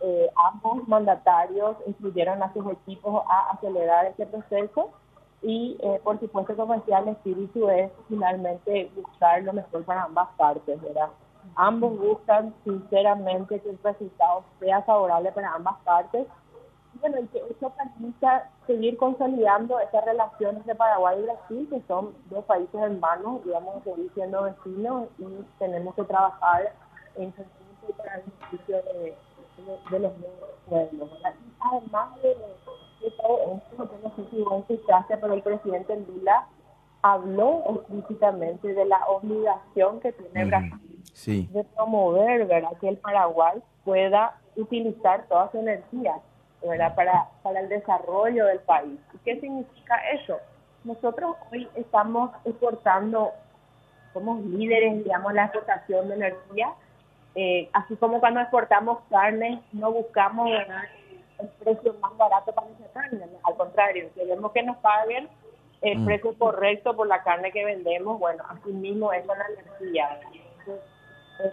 Eh, 0.00 0.30
ambos 0.36 0.86
mandatarios 0.88 1.76
incluyeron 1.86 2.42
a 2.42 2.52
sus 2.52 2.66
equipos 2.72 3.22
a 3.28 3.50
acelerar 3.50 4.06
este 4.06 4.26
proceso 4.26 4.90
y 5.42 5.76
eh, 5.80 6.00
por 6.02 6.18
supuesto 6.20 6.56
como 6.56 6.74
decía 6.74 6.98
el 6.98 7.08
espíritu 7.08 7.68
es 7.68 7.90
finalmente 8.08 8.90
buscar 8.94 9.42
lo 9.42 9.52
mejor 9.52 9.84
para 9.84 10.04
ambas 10.04 10.28
partes, 10.36 10.80
¿verdad? 10.80 11.08
Ambos 11.56 11.98
buscan 11.98 12.54
sinceramente 12.64 13.60
que 13.60 13.70
el 13.70 13.78
resultado 13.82 14.44
sea 14.60 14.82
favorable 14.82 15.32
para 15.32 15.54
ambas 15.54 15.76
partes 15.84 16.26
y 16.98 17.00
bueno, 17.00 17.28
que 17.32 17.38
eso 17.38 17.70
permita 17.70 18.50
seguir 18.66 18.96
consolidando 18.96 19.78
estas 19.80 20.04
relaciones 20.04 20.64
de 20.66 20.74
Paraguay 20.74 21.18
y 21.18 21.22
Brasil, 21.22 21.68
que 21.70 21.82
son 21.86 22.14
dos 22.30 22.44
países 22.44 22.74
hermanos, 22.74 23.44
digamos, 23.44 23.82
seguir 23.84 24.10
siendo 24.14 24.42
vecinos 24.42 25.08
y 25.18 25.26
tenemos 25.58 25.94
que 25.94 26.04
trabajar 26.04 26.72
en 27.16 27.30
conjunto 27.32 27.96
para 27.96 28.16
el 28.16 28.22
beneficio 28.24 28.76
de, 28.76 29.16
de, 29.90 29.98
los 29.98 30.18
nuevos 30.18 30.50
pueblos. 30.68 31.10
Además 31.60 32.22
de 32.22 32.36
todo 33.22 33.62
esto, 33.72 33.90
no 34.02 34.16
sé 34.16 34.30
si 34.30 34.42
vos 34.42 34.64
escuchaste, 34.68 35.16
pero 35.16 35.34
el 35.34 35.42
presidente 35.42 35.96
Lula 35.96 36.46
habló 37.02 37.62
explícitamente 37.76 38.74
de 38.74 38.84
la 38.84 39.06
obligación 39.06 40.00
que 40.00 40.12
tiene 40.12 40.46
Brasil 40.46 40.98
de 41.26 41.64
promover 41.74 42.46
¿verdad? 42.46 42.76
que 42.80 42.88
el 42.88 42.96
Paraguay 42.98 43.60
pueda 43.84 44.38
utilizar 44.56 45.26
toda 45.28 45.50
su 45.50 45.58
energía 45.58 46.20
¿verdad? 46.62 46.94
Para, 46.94 47.28
para 47.42 47.60
el 47.60 47.68
desarrollo 47.68 48.46
del 48.46 48.60
país. 48.60 48.98
¿Y 49.14 49.18
qué 49.18 49.40
significa 49.40 49.96
eso? 50.10 50.38
Nosotros 50.84 51.36
hoy 51.52 51.68
estamos 51.74 52.30
exportando, 52.44 53.32
somos 54.12 54.40
líderes, 54.44 55.04
digamos, 55.04 55.30
en 55.30 55.36
la 55.36 55.44
exportación 55.44 56.08
de 56.08 56.14
energía, 56.14 56.72
eh, 57.34 57.68
así 57.72 57.94
como 57.96 58.20
cuando 58.20 58.40
exportamos 58.40 58.98
carne, 59.10 59.62
no 59.72 59.92
buscamos 59.92 60.50
¿verdad? 60.50 60.84
el 61.38 61.48
precio 61.48 61.94
más 62.00 62.16
barato 62.16 62.52
para 62.52 62.66
esa 62.68 62.92
carne. 62.92 63.26
Al 63.44 63.54
contrario, 63.56 64.08
queremos 64.14 64.52
que 64.52 64.62
nos 64.62 64.76
paguen 64.78 65.28
el 65.82 65.98
mm. 65.98 66.04
precio 66.04 66.34
correcto 66.38 66.96
por 66.96 67.06
la 67.06 67.22
carne 67.22 67.52
que 67.52 67.64
vendemos. 67.64 68.18
Bueno, 68.18 68.44
así 68.48 68.70
mismo 68.70 69.12
es 69.12 69.24
con 69.26 69.38
la 69.38 69.46
energía. 69.46 70.20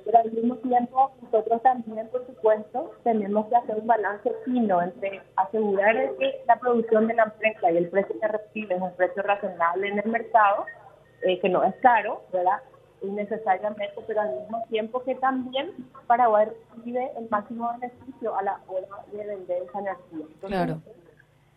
Pero 0.03 0.19
al 0.19 0.31
mismo 0.31 0.55
tiempo, 0.57 1.11
nosotros 1.21 1.61
también, 1.61 2.07
por 2.09 2.25
supuesto, 2.25 2.91
tenemos 3.03 3.47
que 3.47 3.55
hacer 3.55 3.75
un 3.75 3.87
balance 3.87 4.31
fino 4.43 4.81
entre 4.81 5.21
asegurar 5.35 5.95
que 6.17 6.41
la 6.47 6.59
producción 6.59 7.07
de 7.07 7.13
la 7.13 7.23
empresa 7.23 7.71
y 7.71 7.77
el 7.77 7.89
precio 7.89 8.19
que 8.19 8.27
recibe 8.27 8.75
es 8.75 8.81
un 8.81 8.95
precio 8.95 9.21
razonable 9.21 9.89
en 9.89 9.99
el 9.99 10.09
mercado, 10.09 10.65
eh, 11.21 11.39
que 11.39 11.49
no 11.49 11.63
es 11.63 11.75
caro, 11.81 12.21
¿verdad? 12.33 12.61
innecesariamente, 13.01 13.93
pero 14.07 14.21
al 14.21 14.39
mismo 14.39 14.63
tiempo 14.69 15.03
que 15.03 15.15
también 15.15 15.71
Paraguay 16.07 16.47
recibe 16.75 17.11
el 17.17 17.29
máximo 17.29 17.71
beneficio 17.79 18.35
a 18.35 18.43
la 18.43 18.59
hora 18.67 18.87
de 19.11 19.25
vender 19.25 19.63
esa 19.63 19.79
energía. 19.79 20.25
claro. 20.41 20.81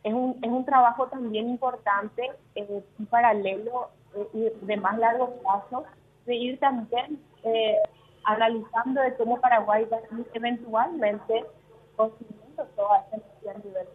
Es 0.05 0.15
un, 0.15 0.39
es 0.43 0.49
un 0.49 0.65
trabajo 0.65 1.09
también 1.09 1.49
importante 1.49 2.31
eh, 2.55 2.85
paralelo 3.11 3.91
eh, 4.15 4.29
y 4.33 4.67
de 4.67 4.77
más 4.77 4.97
largo 4.99 5.35
plazo 5.41 5.85
de 6.25 6.37
ir 6.37 6.61
también 6.61 7.21
eh, 7.43 7.77
analizando 8.29 9.01
de 9.01 9.15
cómo 9.17 9.41
Paraguay 9.41 9.87
va 9.87 9.97
a 9.97 10.01
ir 10.01 10.27
eventualmente 10.35 11.47
consumiendo 11.97 12.65
toda 12.77 13.07
esa 13.13 13.17
energía 13.43 13.87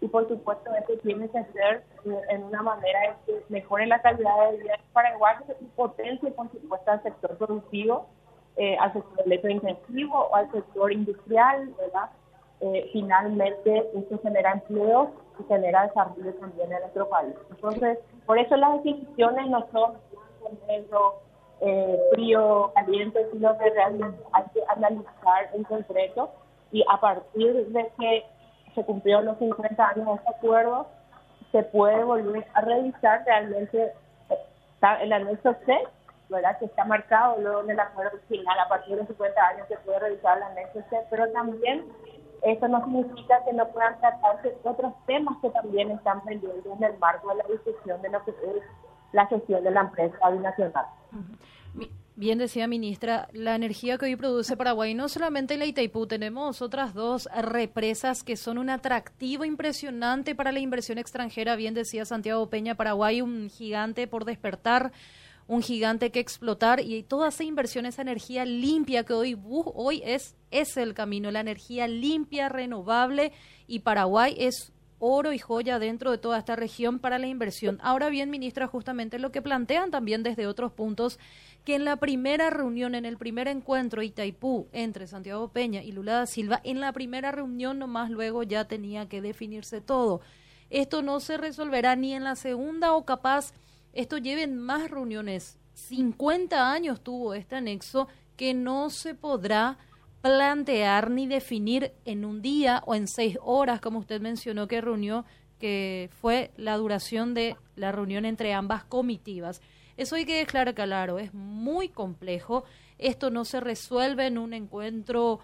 y 0.00 0.08
por 0.08 0.28
supuesto 0.28 0.70
esto 0.74 0.92
tiene 1.02 1.28
que 1.28 1.44
ser 1.52 1.84
en 2.28 2.44
una 2.44 2.62
manera 2.62 3.16
que 3.26 3.42
mejore 3.48 3.86
la 3.86 4.00
calidad 4.00 4.50
de 4.50 4.58
vida 4.58 4.72
de 4.72 4.82
Paraguay 4.92 5.36
y 5.60 5.64
potencie 5.64 6.30
por 6.30 6.50
supuesto 6.52 6.90
al 6.90 7.02
sector 7.02 7.36
productivo, 7.38 8.06
eh, 8.56 8.76
al 8.78 8.92
sector 8.92 9.26
electrointensivo 9.26 10.28
o 10.30 10.34
al 10.34 10.50
sector 10.52 10.92
industrial, 10.92 11.74
¿verdad? 11.78 12.10
Eh, 12.60 12.88
finalmente 12.92 13.90
esto 13.96 14.20
genera 14.22 14.52
empleos 14.52 15.08
y 15.40 15.44
genera 15.44 15.86
desarrollo 15.86 16.34
también 16.34 16.72
en 16.72 16.80
nuestro 16.80 17.08
país. 17.08 17.34
Entonces, 17.50 17.98
por 18.26 18.38
eso 18.38 18.56
las 18.56 18.74
definiciones 18.74 19.48
no 19.48 19.66
son 19.72 19.94
negro, 20.68 21.20
eh, 21.60 22.00
frío, 22.12 22.72
caliente, 22.74 23.26
sino 23.32 23.56
que 23.58 23.70
realmente 23.70 24.22
hay 24.32 24.44
que 24.52 24.60
analizar 24.68 25.50
en 25.54 25.64
concreto 25.64 26.30
y 26.72 26.84
a 26.88 27.00
partir 27.00 27.66
de 27.68 27.90
que 27.98 28.24
se 28.74 28.84
cumplieron 28.84 29.24
los 29.24 29.38
50 29.38 29.88
años 29.88 30.06
de 30.06 30.14
este 30.14 30.30
acuerdo, 30.30 30.86
se 31.52 31.62
puede 31.64 32.04
volver 32.04 32.46
a 32.54 32.60
revisar 32.60 33.24
realmente 33.24 33.92
el 35.00 35.12
anexo 35.12 35.54
C, 35.64 35.78
¿verdad? 36.28 36.58
que 36.58 36.66
está 36.66 36.84
marcado 36.84 37.36
luego 37.40 37.62
en 37.62 37.70
el 37.70 37.80
acuerdo 37.80 38.18
final, 38.28 38.58
a 38.58 38.68
partir 38.68 38.94
de 38.94 39.00
los 39.00 39.08
50 39.08 39.48
años 39.48 39.68
se 39.68 39.76
puede 39.78 39.98
revisar 40.00 40.36
el 40.36 40.42
anexo 40.42 40.80
C, 40.90 40.98
pero 41.08 41.30
también 41.32 41.84
eso 42.42 42.68
no 42.68 42.84
significa 42.84 43.42
que 43.44 43.52
no 43.54 43.66
puedan 43.68 43.98
tratarse 44.00 44.56
otros 44.64 44.92
temas 45.06 45.36
que 45.40 45.50
también 45.50 45.90
están 45.90 46.22
pendientes 46.24 46.66
en 46.66 46.84
el 46.84 46.98
marco 46.98 47.30
de 47.30 47.36
la 47.36 47.44
discusión 47.44 48.02
de 48.02 48.10
lo 48.10 48.22
que 48.24 48.30
es 48.30 48.62
la 49.12 49.26
gestión 49.26 49.64
de 49.64 49.70
la 49.70 49.80
empresa 49.80 50.30
binacional. 50.30 50.86
Bien 52.18 52.38
decía 52.38 52.66
ministra, 52.66 53.28
la 53.34 53.54
energía 53.54 53.98
que 53.98 54.06
hoy 54.06 54.16
produce 54.16 54.56
Paraguay, 54.56 54.94
no 54.94 55.06
solamente 55.10 55.52
en 55.52 55.60
la 55.60 55.66
Itaipú, 55.66 56.06
tenemos 56.06 56.62
otras 56.62 56.94
dos 56.94 57.28
represas 57.42 58.22
que 58.22 58.38
son 58.38 58.56
un 58.56 58.70
atractivo 58.70 59.44
impresionante 59.44 60.34
para 60.34 60.50
la 60.50 60.60
inversión 60.60 60.96
extranjera. 60.96 61.56
Bien 61.56 61.74
decía 61.74 62.06
Santiago 62.06 62.48
Peña, 62.48 62.74
Paraguay 62.74 63.20
un 63.20 63.50
gigante 63.50 64.06
por 64.06 64.24
despertar, 64.24 64.92
un 65.46 65.60
gigante 65.60 66.10
que 66.10 66.20
explotar 66.20 66.80
y 66.80 67.02
toda 67.02 67.28
esa 67.28 67.44
inversión, 67.44 67.84
esa 67.84 68.00
energía 68.00 68.46
limpia 68.46 69.04
que 69.04 69.12
hoy, 69.12 69.38
hoy 69.44 70.00
es, 70.02 70.36
es 70.50 70.78
el 70.78 70.94
camino, 70.94 71.30
la 71.30 71.40
energía 71.40 71.86
limpia, 71.86 72.48
renovable 72.48 73.32
y 73.66 73.80
Paraguay 73.80 74.34
es 74.38 74.72
oro 74.98 75.32
y 75.32 75.38
joya 75.38 75.78
dentro 75.78 76.10
de 76.10 76.18
toda 76.18 76.38
esta 76.38 76.56
región 76.56 76.98
para 76.98 77.18
la 77.18 77.26
inversión. 77.26 77.78
Ahora 77.82 78.08
bien, 78.08 78.30
ministra, 78.30 78.66
justamente 78.66 79.18
lo 79.18 79.32
que 79.32 79.42
plantean 79.42 79.90
también 79.90 80.22
desde 80.22 80.46
otros 80.46 80.72
puntos, 80.72 81.18
que 81.64 81.74
en 81.74 81.84
la 81.84 81.96
primera 81.96 82.50
reunión, 82.50 82.94
en 82.94 83.04
el 83.04 83.16
primer 83.18 83.48
encuentro 83.48 84.02
Itaipú 84.02 84.68
entre 84.72 85.06
Santiago 85.06 85.48
Peña 85.48 85.82
y 85.82 85.92
Lula 85.92 86.14
da 86.14 86.26
Silva, 86.26 86.60
en 86.64 86.80
la 86.80 86.92
primera 86.92 87.32
reunión 87.32 87.78
nomás 87.78 88.10
luego 88.10 88.42
ya 88.42 88.66
tenía 88.66 89.08
que 89.08 89.20
definirse 89.20 89.80
todo. 89.80 90.20
Esto 90.70 91.02
no 91.02 91.20
se 91.20 91.36
resolverá 91.36 91.96
ni 91.96 92.14
en 92.14 92.24
la 92.24 92.36
segunda 92.36 92.94
o 92.94 93.04
capaz 93.04 93.52
esto 93.92 94.18
lleven 94.18 94.58
más 94.58 94.90
reuniones. 94.90 95.58
50 95.74 96.72
años 96.72 97.00
tuvo 97.02 97.34
este 97.34 97.56
anexo 97.56 98.08
que 98.36 98.54
no 98.54 98.90
se 98.90 99.14
podrá 99.14 99.78
plantear 100.22 101.10
ni 101.10 101.26
definir 101.26 101.92
en 102.04 102.24
un 102.24 102.42
día 102.42 102.82
o 102.86 102.94
en 102.94 103.06
seis 103.06 103.38
horas, 103.42 103.80
como 103.80 103.98
usted 103.98 104.20
mencionó 104.20 104.66
que 104.66 104.80
reunió, 104.80 105.24
que 105.58 106.10
fue 106.20 106.50
la 106.56 106.76
duración 106.76 107.34
de 107.34 107.56
la 107.76 107.92
reunión 107.92 108.24
entre 108.24 108.52
ambas 108.52 108.84
comitivas. 108.84 109.60
Eso 109.96 110.16
hay 110.16 110.24
que 110.26 110.36
dejar 110.36 110.74
claro, 110.74 111.18
es 111.18 111.32
muy 111.32 111.88
complejo. 111.88 112.64
Esto 112.98 113.30
no 113.30 113.44
se 113.44 113.60
resuelve 113.60 114.26
en 114.26 114.38
un 114.38 114.52
encuentro 114.52 115.40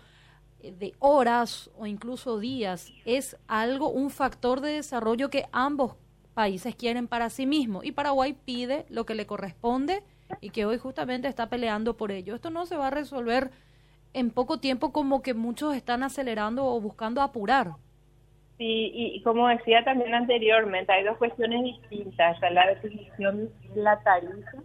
de 0.63 0.95
horas 0.99 1.71
o 1.77 1.87
incluso 1.87 2.39
días. 2.39 2.93
Es 3.05 3.37
algo, 3.47 3.89
un 3.89 4.11
factor 4.11 4.61
de 4.61 4.73
desarrollo 4.73 5.31
que 5.31 5.47
ambos 5.53 5.97
países 6.35 6.75
quieren 6.75 7.09
para 7.09 7.31
sí 7.31 7.47
mismos. 7.47 7.85
Y 7.85 7.93
Paraguay 7.93 8.35
pide 8.45 8.87
lo 8.89 9.07
que 9.07 9.15
le 9.15 9.27
corresponde 9.27 10.03
y 10.41 10.51
que 10.51 10.65
hoy 10.65 10.79
justamente 10.79 11.29
está 11.29 11.49
peleando 11.49 11.97
por 11.97 12.11
ello. 12.11 12.35
Esto 12.35 12.51
no 12.51 12.67
se 12.67 12.77
va 12.77 12.89
a 12.89 12.91
resolver 12.91 13.51
en 14.15 14.31
poco 14.31 14.59
tiempo 14.59 14.93
como 14.93 15.23
que 15.23 15.35
muchos 15.35 15.75
están 15.75 16.03
acelerando 16.03 16.67
o 16.67 16.81
buscando 16.81 17.23
apurar. 17.23 17.73
Sí, 18.59 18.93
y 18.95 19.23
como 19.23 19.49
decía 19.49 19.83
también 19.85 20.15
anteriormente, 20.15 20.93
hay 20.93 21.05
dos 21.05 21.17
cuestiones 21.17 21.63
distintas. 21.63 22.39
la 22.53 22.67
definición 22.69 23.51
de 23.75 23.83
la 23.83 23.99
tarifa, 24.03 24.59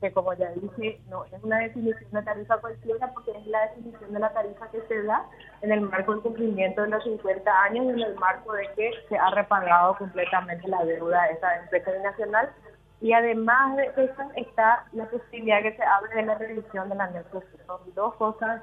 que 0.00 0.12
como 0.12 0.34
ya 0.34 0.50
dije, 0.50 1.00
no 1.08 1.24
es 1.24 1.42
una 1.42 1.60
definición 1.60 2.10
de 2.10 2.22
tarifa 2.22 2.58
cualquiera 2.58 3.10
porque 3.14 3.30
es 3.30 3.46
la 3.46 3.68
definición 3.68 4.12
de 4.12 4.20
la 4.20 4.32
tarifa 4.34 4.70
que 4.70 4.82
se 4.88 5.02
da 5.04 5.24
en 5.62 5.72
el 5.72 5.80
marco 5.82 6.12
del 6.12 6.20
cumplimiento 6.22 6.82
de 6.82 6.88
los 6.88 7.04
50 7.04 7.62
años 7.62 7.86
y 7.86 7.88
en 7.90 8.00
el 8.00 8.14
marco 8.16 8.52
de 8.52 8.68
que 8.76 8.90
se 9.08 9.16
ha 9.16 9.30
repagado 9.30 9.96
completamente 9.96 10.68
la 10.68 10.84
deuda 10.84 11.22
de 11.22 11.34
esa 11.34 11.56
empresa 11.60 11.92
nacional 12.02 12.50
y 13.00 13.12
además 13.12 13.76
de 13.76 13.84
eso 13.96 14.22
está 14.36 14.86
la 14.92 15.04
posibilidad 15.06 15.62
que 15.62 15.76
se 15.76 15.82
hable 15.82 16.14
de 16.14 16.22
la 16.22 16.34
revisión 16.36 16.88
de 16.88 16.94
la 16.94 17.08
NERCO. 17.08 17.42
Son 17.66 17.80
dos 17.94 18.14
cosas, 18.14 18.62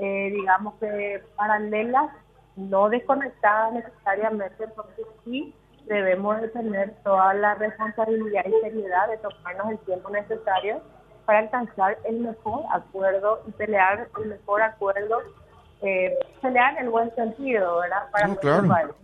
eh, 0.00 0.30
digamos 0.34 0.74
que 0.80 1.22
paralelas, 1.36 2.10
no 2.56 2.88
desconectadas 2.88 3.72
necesariamente, 3.74 4.66
porque 4.68 5.02
sí 5.24 5.54
debemos 5.86 6.40
de 6.40 6.48
tener 6.48 6.94
toda 7.04 7.32
la 7.34 7.54
responsabilidad 7.54 8.44
y 8.44 8.60
seriedad 8.60 9.08
de 9.08 9.18
tomarnos 9.18 9.70
el 9.70 9.78
tiempo 9.80 10.10
necesario 10.10 10.80
para 11.24 11.40
alcanzar 11.40 11.96
el 12.04 12.20
mejor 12.20 12.64
acuerdo 12.72 13.42
y 13.46 13.52
pelear 13.52 14.08
el 14.20 14.28
mejor 14.30 14.62
acuerdo, 14.62 15.20
eh, 15.82 16.18
pelear 16.42 16.74
en 16.74 16.84
el 16.84 16.90
buen 16.90 17.14
sentido, 17.14 17.78
¿verdad? 17.80 18.10
Para 18.10 18.26
no, 18.28 18.36
claro. 18.36 18.94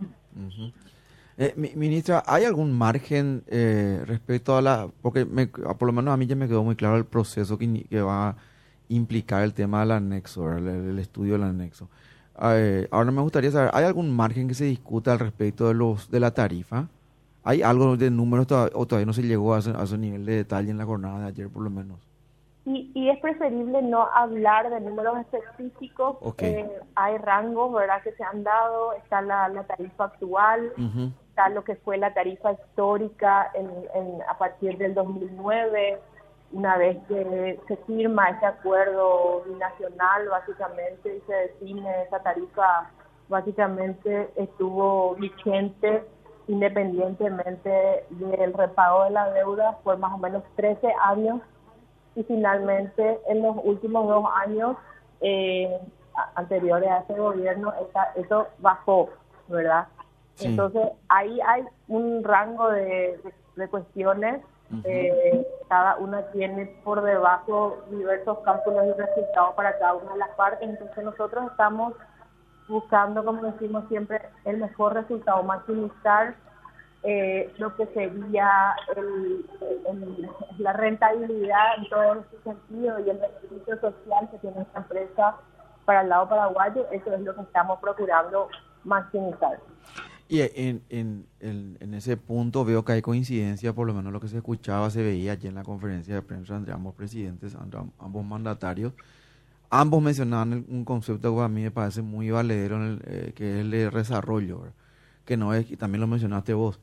Eh, 1.39 1.53
ministra, 1.75 2.23
¿hay 2.25 2.45
algún 2.45 2.75
margen 2.75 3.43
eh, 3.47 4.01
respecto 4.07 4.57
a 4.57 4.61
la... 4.61 4.89
Porque 5.03 5.25
por 5.25 5.85
lo 5.85 5.93
menos 5.93 6.11
a 6.11 6.17
mí 6.17 6.25
ya 6.25 6.35
me 6.35 6.47
quedó 6.47 6.63
muy 6.63 6.75
claro 6.75 6.97
el 6.97 7.05
proceso 7.05 7.59
que, 7.59 7.83
que 7.83 8.01
va 8.01 8.29
a 8.29 8.35
implicar 8.89 9.43
el 9.43 9.53
tema 9.53 9.81
del 9.81 9.91
anexo, 9.91 10.51
el, 10.57 10.97
estudio 10.97 11.33
del 11.33 11.43
anexo. 11.43 11.89
Eh, 12.41 12.87
ahora 12.89 13.11
me 13.11 13.21
gustaría 13.21 13.51
saber, 13.51 13.69
¿hay 13.73 13.85
algún 13.85 14.15
margen 14.15 14.47
que 14.47 14.55
se 14.55 14.65
discuta 14.65 15.11
al 15.11 15.19
respecto 15.19 15.67
de 15.67 15.75
los 15.75 16.09
de 16.09 16.19
la 16.19 16.31
tarifa? 16.31 16.87
¿Hay 17.43 17.61
algo 17.61 17.95
de 17.97 18.09
números 18.09 18.47
o 18.73 18.85
todavía 18.87 19.05
no 19.05 19.13
se 19.13 19.21
llegó 19.21 19.53
a 19.53 19.59
ese, 19.59 19.97
nivel 19.97 20.25
de 20.25 20.37
detalle 20.37 20.71
en 20.71 20.77
la 20.77 20.85
jornada 20.85 21.21
de 21.21 21.27
ayer 21.27 21.49
por 21.49 21.63
lo 21.63 21.69
menos? 21.69 21.99
Y, 22.65 22.91
y 22.93 23.09
es 23.09 23.19
preferible 23.19 23.81
no 23.83 24.07
hablar 24.13 24.69
de 24.69 24.81
números 24.81 25.17
específicos. 25.19 26.17
hay 26.95 27.17
rangos, 27.19 27.73
¿verdad?, 27.73 28.01
que 28.03 28.11
se 28.13 28.23
han 28.23 28.43
dado. 28.43 28.93
Está 28.93 29.21
la, 29.21 29.63
tarifa 29.63 30.05
actual, 30.05 30.73
está 31.37 31.49
lo 31.49 31.63
que 31.63 31.75
fue 31.75 31.97
la 31.97 32.13
tarifa 32.15 32.53
histórica 32.53 33.51
en, 33.53 34.21
a 34.27 34.37
partir 34.39 34.75
del 34.79 34.95
2009 34.95 35.99
una 36.51 36.77
vez 36.77 36.97
que 37.07 37.59
se 37.67 37.77
firma 37.85 38.29
ese 38.29 38.45
acuerdo 38.45 39.43
binacional, 39.45 40.29
básicamente, 40.29 41.17
y 41.17 41.21
se 41.27 41.33
define 41.33 42.03
esa 42.03 42.23
tarifa, 42.23 42.89
básicamente 43.29 44.31
estuvo 44.35 45.13
vigente 45.15 46.05
independientemente 46.47 48.05
del 48.09 48.53
repago 48.53 49.03
de 49.03 49.09
la 49.11 49.29
deuda 49.31 49.77
por 49.83 49.97
más 49.97 50.13
o 50.13 50.17
menos 50.17 50.43
13 50.55 50.87
años 51.03 51.41
y 52.15 52.23
finalmente 52.23 53.19
en 53.27 53.43
los 53.43 53.57
últimos 53.63 54.07
dos 54.07 54.25
años 54.37 54.77
eh, 55.19 55.77
anteriores 56.35 56.89
a 56.89 56.99
ese 56.99 57.13
gobierno 57.19 57.73
eso 58.15 58.47
bajó, 58.59 59.09
¿verdad? 59.49 59.87
Entonces 60.39 60.91
ahí 61.09 61.39
hay 61.41 61.63
un 61.87 62.23
rango 62.23 62.69
de 62.69 63.19
cuestiones 63.69 64.41
eh, 64.83 65.47
cada 65.69 65.95
una 65.97 66.23
tiene 66.31 66.65
por 66.83 67.01
debajo 67.01 67.77
diversos 67.89 68.39
cálculos 68.39 68.85
y 68.85 68.99
resultados 68.99 69.55
para 69.55 69.77
cada 69.79 69.93
una 69.93 70.13
de 70.13 70.19
las 70.19 70.29
partes, 70.31 70.69
entonces 70.69 71.03
nosotros 71.05 71.49
estamos 71.51 71.93
buscando, 72.67 73.23
como 73.23 73.43
decimos 73.43 73.85
siempre, 73.87 74.21
el 74.43 74.57
mejor 74.57 74.93
resultado, 74.93 75.41
maximizar 75.43 76.35
eh, 77.03 77.53
lo 77.57 77.73
que 77.77 77.85
sería 77.87 78.75
la 80.57 80.73
rentabilidad 80.73 81.77
en 81.77 81.89
todo 81.89 82.13
ese 82.15 82.43
sentido 82.43 82.99
y 82.99 83.09
el 83.09 83.19
beneficio 83.19 83.79
social 83.79 84.29
que 84.31 84.37
tiene 84.39 84.61
esta 84.61 84.79
empresa 84.79 85.35
para 85.85 86.01
el 86.01 86.09
lado 86.09 86.27
paraguayo, 86.27 86.85
eso 86.91 87.13
es 87.13 87.21
lo 87.21 87.33
que 87.33 87.41
estamos 87.41 87.79
procurando 87.79 88.49
maximizar. 88.83 89.59
Y 90.29 90.41
en, 90.41 90.81
en, 90.89 91.25
en, 91.39 91.93
ese 91.93 92.17
punto 92.17 92.65
veo 92.65 92.83
que 92.83 92.91
hay 92.91 93.01
coincidencia, 93.01 93.73
por 93.73 93.87
lo 93.87 93.93
menos 93.93 94.11
lo 94.11 94.19
que 94.19 94.27
se 94.27 94.37
escuchaba, 94.37 94.89
se 94.89 95.01
veía 95.01 95.33
allí 95.33 95.47
en 95.47 95.55
la 95.55 95.63
conferencia 95.63 96.15
de 96.15 96.21
prensa 96.21 96.57
entre 96.57 96.73
ambos 96.73 96.95
presidentes, 96.95 97.55
entre 97.55 97.79
ambos 97.97 98.25
mandatarios. 98.25 98.91
Ambos 99.69 100.03
mencionaban 100.03 100.65
un 100.67 100.83
concepto 100.83 101.33
que 101.33 101.41
a 101.41 101.47
mí 101.47 101.61
me 101.61 101.71
parece 101.71 102.01
muy 102.01 102.29
valedero, 102.29 102.77
eh, 103.05 103.31
que 103.35 103.55
es 103.55 103.61
el 103.61 103.71
de 103.71 103.89
desarrollo, 103.89 104.63
que 105.23 105.37
no 105.37 105.53
es, 105.53 105.71
y 105.71 105.77
también 105.77 106.01
lo 106.01 106.07
mencionaste 106.07 106.53
vos, 106.53 106.79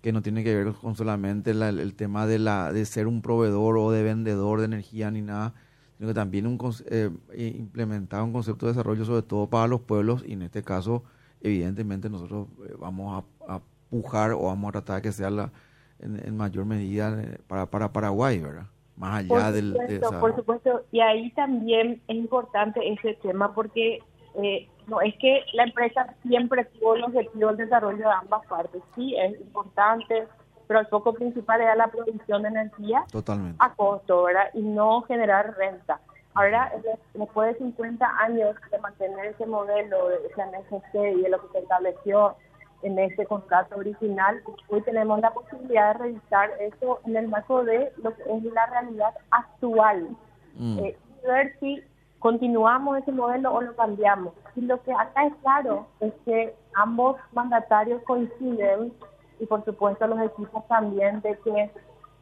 que 0.00 0.12
no 0.12 0.22
tiene 0.22 0.44
que 0.44 0.54
ver 0.54 0.72
con 0.72 0.94
solamente 0.94 1.50
el, 1.50 1.94
tema 1.94 2.26
de, 2.28 2.38
la, 2.38 2.72
de 2.72 2.84
ser 2.84 3.08
un 3.08 3.20
proveedor 3.20 3.78
o 3.78 3.90
de 3.90 4.04
vendedor 4.04 4.60
de 4.60 4.66
energía 4.66 5.10
ni 5.10 5.22
nada, 5.22 5.54
sino 5.96 6.08
que 6.08 6.14
también 6.14 6.46
un, 6.46 6.58
eh, 6.86 7.10
implementar 7.36 8.22
un 8.22 8.32
concepto 8.32 8.66
de 8.66 8.72
desarrollo 8.72 9.04
sobre 9.04 9.22
todo 9.22 9.48
para 9.48 9.66
los 9.66 9.80
pueblos 9.80 10.22
y 10.26 10.34
en 10.34 10.42
este 10.42 10.62
caso 10.62 11.02
evidentemente 11.40 12.08
nosotros 12.08 12.48
eh, 12.68 12.74
vamos 12.78 13.24
a, 13.48 13.60
pujar 13.88 14.32
o 14.32 14.42
vamos 14.42 14.68
a 14.70 14.72
tratar 14.72 14.96
de 14.96 15.02
que 15.02 15.12
sea 15.12 15.30
la, 15.30 15.52
en, 16.00 16.36
mayor 16.36 16.64
medida 16.64 17.22
eh, 17.22 17.38
para, 17.46 17.66
para 17.66 17.92
Paraguay, 17.92 18.40
¿verdad? 18.40 18.66
Más 18.96 19.20
allá 19.20 19.52
del... 19.52 19.74
De 19.74 20.00
Por 20.00 20.34
supuesto, 20.34 20.82
y 20.90 21.00
ahí 21.00 21.30
también 21.32 22.02
es 22.08 22.16
importante 22.16 22.80
ese 22.92 23.14
tema 23.22 23.54
porque 23.54 24.00
eh, 24.34 24.68
no 24.86 25.00
es 25.00 25.14
que 25.18 25.42
la 25.52 25.64
empresa 25.64 26.14
siempre 26.22 26.64
tuvo 26.64 26.96
el 26.96 27.04
objetivo 27.04 27.48
del 27.48 27.56
desarrollo 27.58 27.98
de 27.98 28.12
ambas 28.12 28.46
partes, 28.46 28.82
sí, 28.94 29.14
es 29.16 29.40
importante, 29.40 30.26
pero 30.66 30.80
el 30.80 30.86
foco 30.86 31.14
principal 31.14 31.60
era 31.60 31.76
la 31.76 31.88
producción 31.88 32.42
de 32.42 32.48
energía 32.48 33.04
Totalmente. 33.10 33.56
a 33.60 33.74
costo, 33.74 34.24
¿verdad? 34.24 34.50
Y 34.54 34.62
no 34.62 35.02
generar 35.02 35.54
renta. 35.56 36.00
Ahora, 36.36 36.70
después 37.14 37.54
de 37.54 37.64
50 37.64 38.06
años 38.18 38.54
de 38.70 38.78
mantener 38.78 39.26
ese 39.26 39.46
modelo, 39.46 40.10
ese 40.10 40.42
NGC 40.44 41.18
y 41.18 41.22
de 41.22 41.30
lo 41.30 41.40
que 41.40 41.48
se 41.52 41.58
estableció 41.60 42.36
en 42.82 42.98
ese 42.98 43.24
contrato 43.24 43.76
original, 43.76 44.42
hoy 44.68 44.82
tenemos 44.82 45.18
la 45.20 45.32
posibilidad 45.32 45.94
de 45.94 45.98
revisar 45.98 46.50
eso 46.60 47.00
en 47.06 47.16
el 47.16 47.28
marco 47.28 47.64
de 47.64 47.90
lo 48.02 48.14
que 48.14 48.22
es 48.22 48.42
la 48.44 48.66
realidad 48.66 49.14
actual. 49.30 50.08
Mm. 50.56 50.78
Eh, 50.80 50.98
ver 51.26 51.56
si 51.58 51.82
continuamos 52.18 52.98
ese 52.98 53.12
modelo 53.12 53.54
o 53.54 53.62
lo 53.62 53.74
cambiamos. 53.74 54.34
Y 54.56 54.60
lo 54.60 54.82
que 54.82 54.92
acá 54.92 55.26
es 55.26 55.34
claro 55.42 55.86
es 56.00 56.12
que 56.26 56.54
ambos 56.74 57.16
mandatarios 57.32 58.02
coinciden, 58.02 58.92
y 59.40 59.46
por 59.46 59.64
supuesto 59.64 60.06
los 60.06 60.20
equipos 60.20 60.66
también, 60.68 61.22
de 61.22 61.38
que 61.38 61.70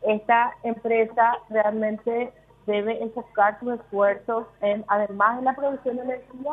esta 0.02 0.52
empresa 0.62 1.38
realmente 1.50 2.32
debe 2.66 3.02
enfocar 3.02 3.58
sus 3.60 3.74
esfuerzos 3.74 4.46
en, 4.60 4.84
además 4.88 5.38
de 5.38 5.44
la 5.44 5.54
producción 5.54 5.96
de 5.96 6.02
energía, 6.02 6.52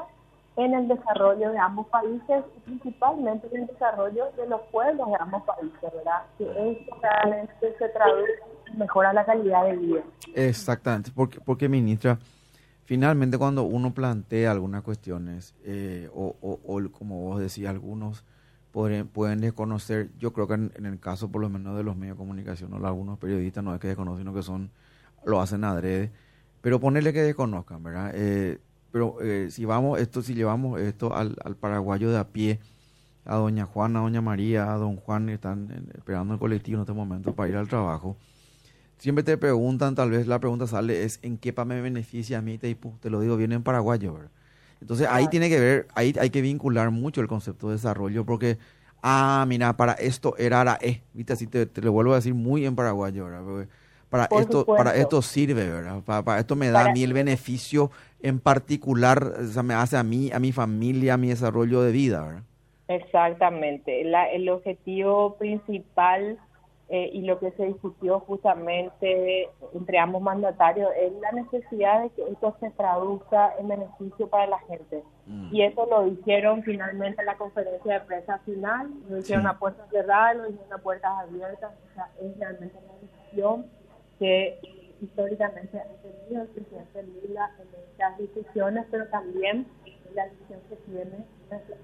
en 0.57 0.73
el 0.73 0.87
desarrollo 0.87 1.51
de 1.51 1.57
ambos 1.57 1.87
países 1.87 2.43
y 2.57 2.59
principalmente 2.61 3.47
en 3.51 3.61
el 3.61 3.67
desarrollo 3.67 4.25
de 4.37 4.47
los 4.47 4.61
pueblos 4.71 5.07
de 5.07 5.15
ambos 5.19 5.43
países, 5.43 5.81
¿verdad? 5.81 6.23
Que 6.37 6.43
eso 6.43 6.97
realmente 7.01 7.75
se 7.77 7.89
traduce 7.89 8.31
y 8.73 8.77
mejora 8.77 9.13
la 9.13 9.25
calidad 9.25 9.65
de 9.65 9.77
vida. 9.77 10.01
Exactamente, 10.35 11.11
porque, 11.15 11.39
porque 11.39 11.69
ministra, 11.69 12.19
finalmente 12.83 13.37
cuando 13.37 13.63
uno 13.63 13.93
plantea 13.93 14.51
algunas 14.51 14.83
cuestiones, 14.83 15.55
eh, 15.63 16.09
o, 16.13 16.35
o, 16.41 16.91
como 16.91 17.21
vos 17.21 17.39
decías, 17.39 17.71
algunos 17.71 18.25
pueden, 18.71 19.07
pueden 19.07 19.39
desconocer, 19.39 20.09
yo 20.17 20.33
creo 20.33 20.47
que 20.47 20.55
en, 20.55 20.71
en, 20.75 20.85
el 20.85 20.99
caso 20.99 21.31
por 21.31 21.41
lo 21.41 21.49
menos 21.49 21.77
de 21.77 21.83
los 21.83 21.95
medios 21.95 22.17
de 22.17 22.19
comunicación, 22.19 22.73
o 22.73 22.85
algunos 22.85 23.17
periodistas 23.19 23.63
no 23.63 23.73
es 23.73 23.79
que 23.79 23.87
desconocen, 23.87 24.23
sino 24.23 24.33
que 24.33 24.43
son 24.43 24.69
lo 25.25 25.41
hacen 25.41 25.63
adrede, 25.63 26.11
pero 26.61 26.79
ponerle 26.79 27.13
que 27.13 27.21
desconozcan, 27.21 27.83
¿verdad? 27.83 28.11
Eh, 28.13 28.59
pero 28.91 29.17
eh, 29.21 29.47
si 29.49 29.65
vamos, 29.65 29.99
esto, 29.99 30.21
si 30.21 30.33
llevamos 30.33 30.79
esto 30.79 31.15
al, 31.15 31.37
al, 31.43 31.55
paraguayo 31.55 32.11
de 32.11 32.19
a 32.19 32.27
pie, 32.27 32.59
a 33.25 33.35
doña 33.35 33.65
Juana, 33.65 33.99
a 33.99 34.01
doña 34.03 34.21
María, 34.21 34.73
a 34.73 34.77
don 34.77 34.97
Juan, 34.97 35.27
que 35.27 35.33
están 35.33 35.89
esperando 35.95 36.33
el 36.33 36.39
colectivo 36.39 36.77
en 36.77 36.81
este 36.81 36.93
momento 36.93 37.33
para 37.33 37.49
ir 37.49 37.55
al 37.55 37.67
trabajo, 37.67 38.17
siempre 38.97 39.23
te 39.23 39.37
preguntan, 39.37 39.95
tal 39.95 40.11
vez 40.11 40.27
la 40.27 40.39
pregunta 40.39 40.67
sale, 40.67 41.03
es 41.03 41.19
¿en 41.23 41.37
qué 41.37 41.53
pa 41.53 41.65
me 41.65 41.81
beneficia 41.81 42.39
a 42.39 42.41
mí 42.41 42.57
Teipú? 42.57 42.97
Te 42.99 43.09
lo 43.09 43.19
digo 43.21 43.37
bien 43.37 43.51
en 43.51 43.63
paraguayo, 43.63 44.13
¿verdad? 44.13 44.31
Entonces 44.81 45.07
ahí 45.09 45.27
tiene 45.27 45.49
que 45.49 45.59
ver, 45.59 45.87
ahí 45.95 46.13
hay 46.19 46.29
que 46.31 46.41
vincular 46.41 46.91
mucho 46.91 47.21
el 47.21 47.27
concepto 47.27 47.67
de 47.69 47.75
desarrollo, 47.75 48.25
porque, 48.25 48.57
ah, 49.01 49.45
mira, 49.47 49.77
para 49.77 49.93
esto 49.93 50.35
era 50.37 50.63
la 50.63 50.77
E, 50.81 51.01
¿viste? 51.13 51.33
Así 51.33 51.47
te, 51.47 51.65
te, 51.67 51.81
lo 51.81 51.91
vuelvo 51.91 52.13
a 52.13 52.15
decir 52.15 52.33
muy 52.33 52.65
en 52.65 52.75
paraguayo, 52.75 53.25
¿verdad? 53.25 53.67
Para 54.11 54.25
esto 54.25 54.65
para 54.65 54.95
esto 54.95 55.23
sirve 55.23 55.67
verdad 55.67 56.01
para, 56.03 56.37
esto 56.37 56.55
me 56.55 56.69
da 56.69 56.85
a 56.85 56.91
mí 56.91 57.01
el 57.01 57.13
beneficio 57.13 57.89
en 58.21 58.39
particular 58.39 59.23
o 59.23 59.47
sea, 59.47 59.63
me 59.63 59.73
hace 59.73 59.97
a 59.97 60.03
mí 60.03 60.29
a 60.31 60.37
mi 60.37 60.51
familia 60.51 61.15
a 61.15 61.17
mi 61.17 61.29
desarrollo 61.29 61.81
de 61.81 61.91
vida 61.91 62.21
verdad 62.23 62.43
exactamente. 62.95 64.01
El 64.01 64.49
objetivo 64.49 65.35
principal 65.35 66.37
eh, 66.89 67.09
y 67.13 67.21
lo 67.21 67.39
que 67.39 67.51
se 67.51 67.67
discutió 67.67 68.19
justamente 68.19 69.49
entre 69.73 69.97
ambos 69.97 70.21
mandatarios 70.21 70.89
es 70.99 71.13
la 71.21 71.31
necesidad 71.31 72.03
de 72.03 72.09
que 72.09 72.23
esto 72.29 72.55
se 72.59 72.69
traduzca 72.71 73.53
en 73.59 73.69
beneficio 73.69 74.27
para 74.27 74.47
la 74.47 74.59
gente. 74.59 75.01
Mm. 75.25 75.55
Y 75.55 75.63
eso 75.63 75.85
lo 75.85 76.05
hicieron 76.07 76.63
finalmente 76.63 77.21
en 77.21 77.27
la 77.27 77.37
conferencia 77.37 77.93
de 77.93 77.99
prensa 78.01 78.39
final, 78.39 78.89
lo 79.09 79.19
hicieron 79.19 79.47
a 79.47 79.57
puertas 79.57 79.89
cerradas, 79.89 80.35
lo 80.35 80.49
hicieron 80.49 80.73
a 80.73 80.77
puertas 80.79 81.11
abiertas, 81.19 81.71
o 81.71 81.93
sea, 81.93 82.09
es 82.21 82.37
realmente 82.37 82.77
una 82.83 82.93
decisión 82.99 83.65
que 84.21 84.59
históricamente 85.01 85.79
ha 85.79 85.87
tenido 86.03 86.43
el 86.43 86.47
presidente 86.49 87.03
Lula 87.23 87.51
en 87.59 87.67
estas 87.91 88.17
discusiones, 88.19 88.85
pero 88.91 89.07
también 89.07 89.65
la 90.13 90.25
decisión 90.25 90.59
que 90.69 90.75
tiene 90.75 91.25
nuestra 91.49 91.75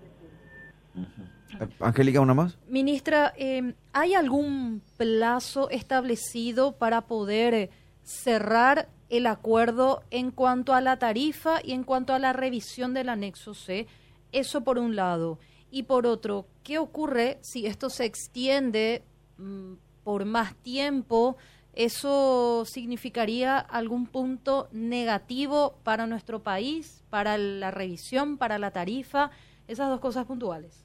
Angélica, 1.80 2.22
¿una 2.22 2.36
más? 2.36 2.58
Ministra, 2.68 3.34
eh, 3.38 3.74
¿hay 3.92 4.14
algún 4.14 4.84
plazo 4.98 5.70
establecido 5.72 6.74
para 6.74 7.08
poder 7.08 7.72
cerrar 8.04 8.88
el 9.10 9.26
acuerdo 9.26 10.04
en 10.12 10.30
cuanto 10.30 10.76
a 10.76 10.82
la 10.82 11.00
tarifa 11.00 11.60
y 11.64 11.72
en 11.72 11.84
cuanto 11.84 12.14
a 12.14 12.20
la 12.20 12.34
revisión 12.34 12.94
del 12.94 13.10
anexo 13.10 13.56
C? 13.56 13.88
Eso 14.32 14.64
por 14.64 14.78
un 14.78 14.96
lado. 14.96 15.40
Y 15.72 15.84
por 15.84 16.06
otro, 16.06 16.46
¿qué 16.64 16.78
ocurre 16.78 17.40
si 17.42 17.66
esto 17.66 17.90
se 17.90 18.06
extiende 18.06 19.04
mm, 19.38 19.74
por 20.04 20.26
más 20.26 20.56
tiempo? 20.58 21.38
¿Eso 21.78 22.66
significaría 22.66 23.60
algún 23.60 24.08
punto 24.08 24.68
negativo 24.72 25.76
para 25.84 26.08
nuestro 26.08 26.42
país, 26.42 27.06
para 27.12 27.38
la 27.38 27.70
revisión, 27.70 28.40
para 28.40 28.58
la 28.58 28.72
tarifa? 28.72 29.30
Esas 29.68 29.90
dos 29.90 30.00
cosas 30.00 30.26
puntuales. 30.26 30.84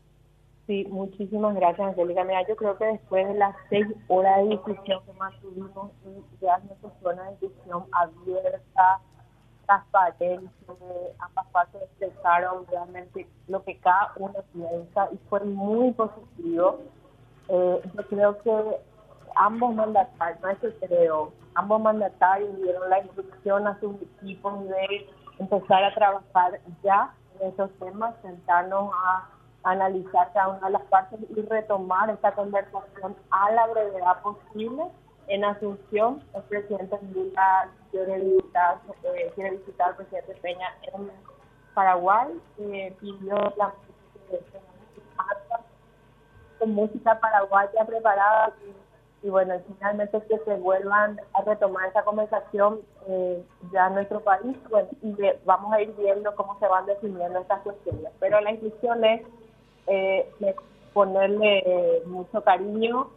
Sí, 0.66 0.85
muchísimas 0.90 1.55
gracias, 1.55 1.88
Angélica. 1.88 2.24
Mira, 2.24 2.46
yo 2.46 2.57
creo 2.57 2.76
que 2.76 2.85
después 2.85 3.26
de 3.26 3.35
las 3.35 3.57
seis 3.70 3.87
horas 4.09 4.37
de 4.42 4.50
discusión 4.50 5.00
que 5.07 5.12
mantuvimos 5.14 5.90
y 6.05 6.44
realmente 6.44 6.88
fue 7.00 7.14
una 7.14 7.31
discusión 7.31 7.85
abierta, 7.92 9.00
transparente, 9.64 10.52
ambas 11.20 11.46
partes 11.52 11.83
expresaron 11.83 12.66
realmente 12.66 13.26
lo 13.48 13.64
que 13.64 13.78
cada 13.78 14.12
uno 14.16 14.35
piensa 14.52 15.09
y 15.11 15.16
fue 15.31 15.40
muy 15.40 15.92
positivo. 15.92 16.81
Eh, 17.48 17.81
yo 17.96 18.07
creo 18.09 18.42
que 18.42 18.52
ambos 19.37 19.75
mandatarios, 19.75 20.40
no 20.40 20.51
es 20.51 20.75
creo, 20.81 21.33
ambos 21.55 21.81
mandatarios 21.81 22.57
dieron 22.57 22.88
la 22.90 23.01
instrucción 23.01 23.66
a 23.66 23.79
sus 23.81 24.01
equipos 24.03 24.68
de 24.68 25.09
empezar 25.38 25.85
a 25.85 25.95
trabajar 25.95 26.61
ya 26.83 27.14
en 27.40 27.49
esos 27.49 27.71
temas, 27.79 28.14
sentarnos 28.23 28.90
a 28.95 29.29
analizar 29.64 30.33
cada 30.33 30.49
una 30.49 30.66
de 30.66 30.73
las 30.73 30.83
partes 30.83 31.21
y 31.37 31.40
retomar 31.42 32.11
esta 32.11 32.33
conversación 32.33 33.16
a 33.31 33.51
la 33.53 33.66
brevedad 33.68 34.23
posible. 34.23 34.85
En 35.29 35.45
Asunción, 35.45 36.23
el 36.35 36.42
presidente 36.42 36.99
Lula 37.14 37.68
quiere 37.90 38.18
visitar, 38.18 38.79
eh, 39.05 39.33
quiere 39.35 39.53
visitar 39.53 39.90
al 39.90 39.97
presidente 39.97 40.35
Peña 40.42 40.66
en 40.83 41.11
Paraguay, 41.75 42.29
eh, 42.59 42.95
pidió 43.01 43.37
la 43.57 43.73
música 46.66 47.18
paraguaya 47.18 47.85
preparada 47.85 48.53
y, 49.22 49.28
bueno, 49.28 49.54
finalmente 49.66 50.20
que 50.28 50.38
se 50.38 50.54
vuelvan 50.56 51.20
a 51.35 51.42
retomar 51.42 51.88
esa 51.88 52.02
conversación 52.02 52.80
eh, 53.08 53.42
ya 53.72 53.87
en 53.87 53.94
nuestro 53.94 54.20
país 54.20 54.56
bueno, 54.68 54.88
y 55.02 55.14
vamos 55.44 55.72
a 55.72 55.80
ir 55.80 55.94
viendo 55.96 56.35
cómo 56.35 56.58
se 56.58 56.66
van 56.66 56.87
definiendo 56.87 57.38
estas 57.40 57.61
cuestiones. 57.62 58.11
Pero 58.18 58.40
la 58.40 58.50
instrucción 58.50 59.04
es 59.04 59.22
eh, 59.87 60.28
ponerle 60.92 62.02
mucho 62.06 62.42
cariño 62.42 63.08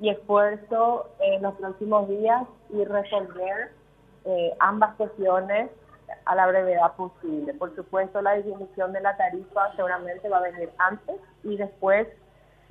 y 0.00 0.10
esfuerzo 0.10 1.06
en 1.20 1.42
los 1.42 1.54
próximos 1.54 2.08
días 2.08 2.42
y 2.70 2.84
resolver 2.84 3.70
eh, 4.24 4.52
ambas 4.58 4.94
cuestiones 4.96 5.70
a 6.24 6.34
la 6.34 6.46
brevedad 6.46 6.92
posible. 6.96 7.54
Por 7.54 7.74
supuesto, 7.74 8.20
la 8.20 8.32
definición 8.32 8.92
de 8.92 9.00
la 9.00 9.16
tarifa 9.16 9.74
seguramente 9.76 10.28
va 10.28 10.38
a 10.38 10.42
venir 10.42 10.70
antes 10.78 11.16
y 11.44 11.56
después 11.56 12.08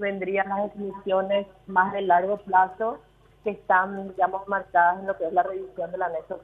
vendrían 0.02 0.50
las 0.50 0.64
definiciones 0.64 1.48
más 1.68 1.94
de 1.94 2.02
largo 2.02 2.38
plazo 2.38 3.00
que 3.46 3.52
están, 3.52 4.10
digamos, 4.10 4.46
marcadas 4.48 5.00
en 5.00 5.08
lo 5.08 5.18
que 5.18 5.28
es 5.28 5.34
la 5.34 5.44
revisión 5.44 5.92
de 5.92 5.98
la 5.98 6.08
anexo 6.08 6.42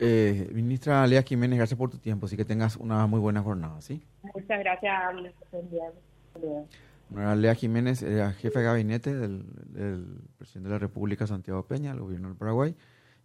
eh, 0.00 0.48
ministra 0.52 1.04
Lea 1.08 1.22
Jiménez, 1.22 1.58
gracias 1.58 1.76
por 1.76 1.90
tu 1.90 1.98
tiempo, 1.98 2.26
así 2.26 2.36
que 2.36 2.44
tengas 2.44 2.76
una 2.76 3.08
muy 3.08 3.18
buena 3.18 3.42
jornada, 3.42 3.80
¿sí? 3.80 4.00
Muchas 4.22 4.60
gracias, 4.60 5.14
Lea 7.36 7.54
Jiménez, 7.56 8.00
jefe 8.00 8.58
de 8.60 8.64
gabinete 8.64 9.16
del, 9.16 9.44
presidente 10.38 10.68
de 10.68 10.74
la 10.74 10.78
República, 10.78 11.26
Santiago 11.26 11.66
Peña, 11.66 11.90
el 11.90 11.98
gobierno 11.98 12.28
del 12.28 12.36
Paraguay, 12.36 12.76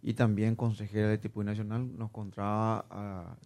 y 0.02 0.14
también 0.14 0.56
consejera 0.56 1.08
de 1.08 1.18
tipo 1.18 1.44
nacional, 1.44 1.96
nos 1.96 2.08
encontraba 2.08 2.86
a, 2.90 3.36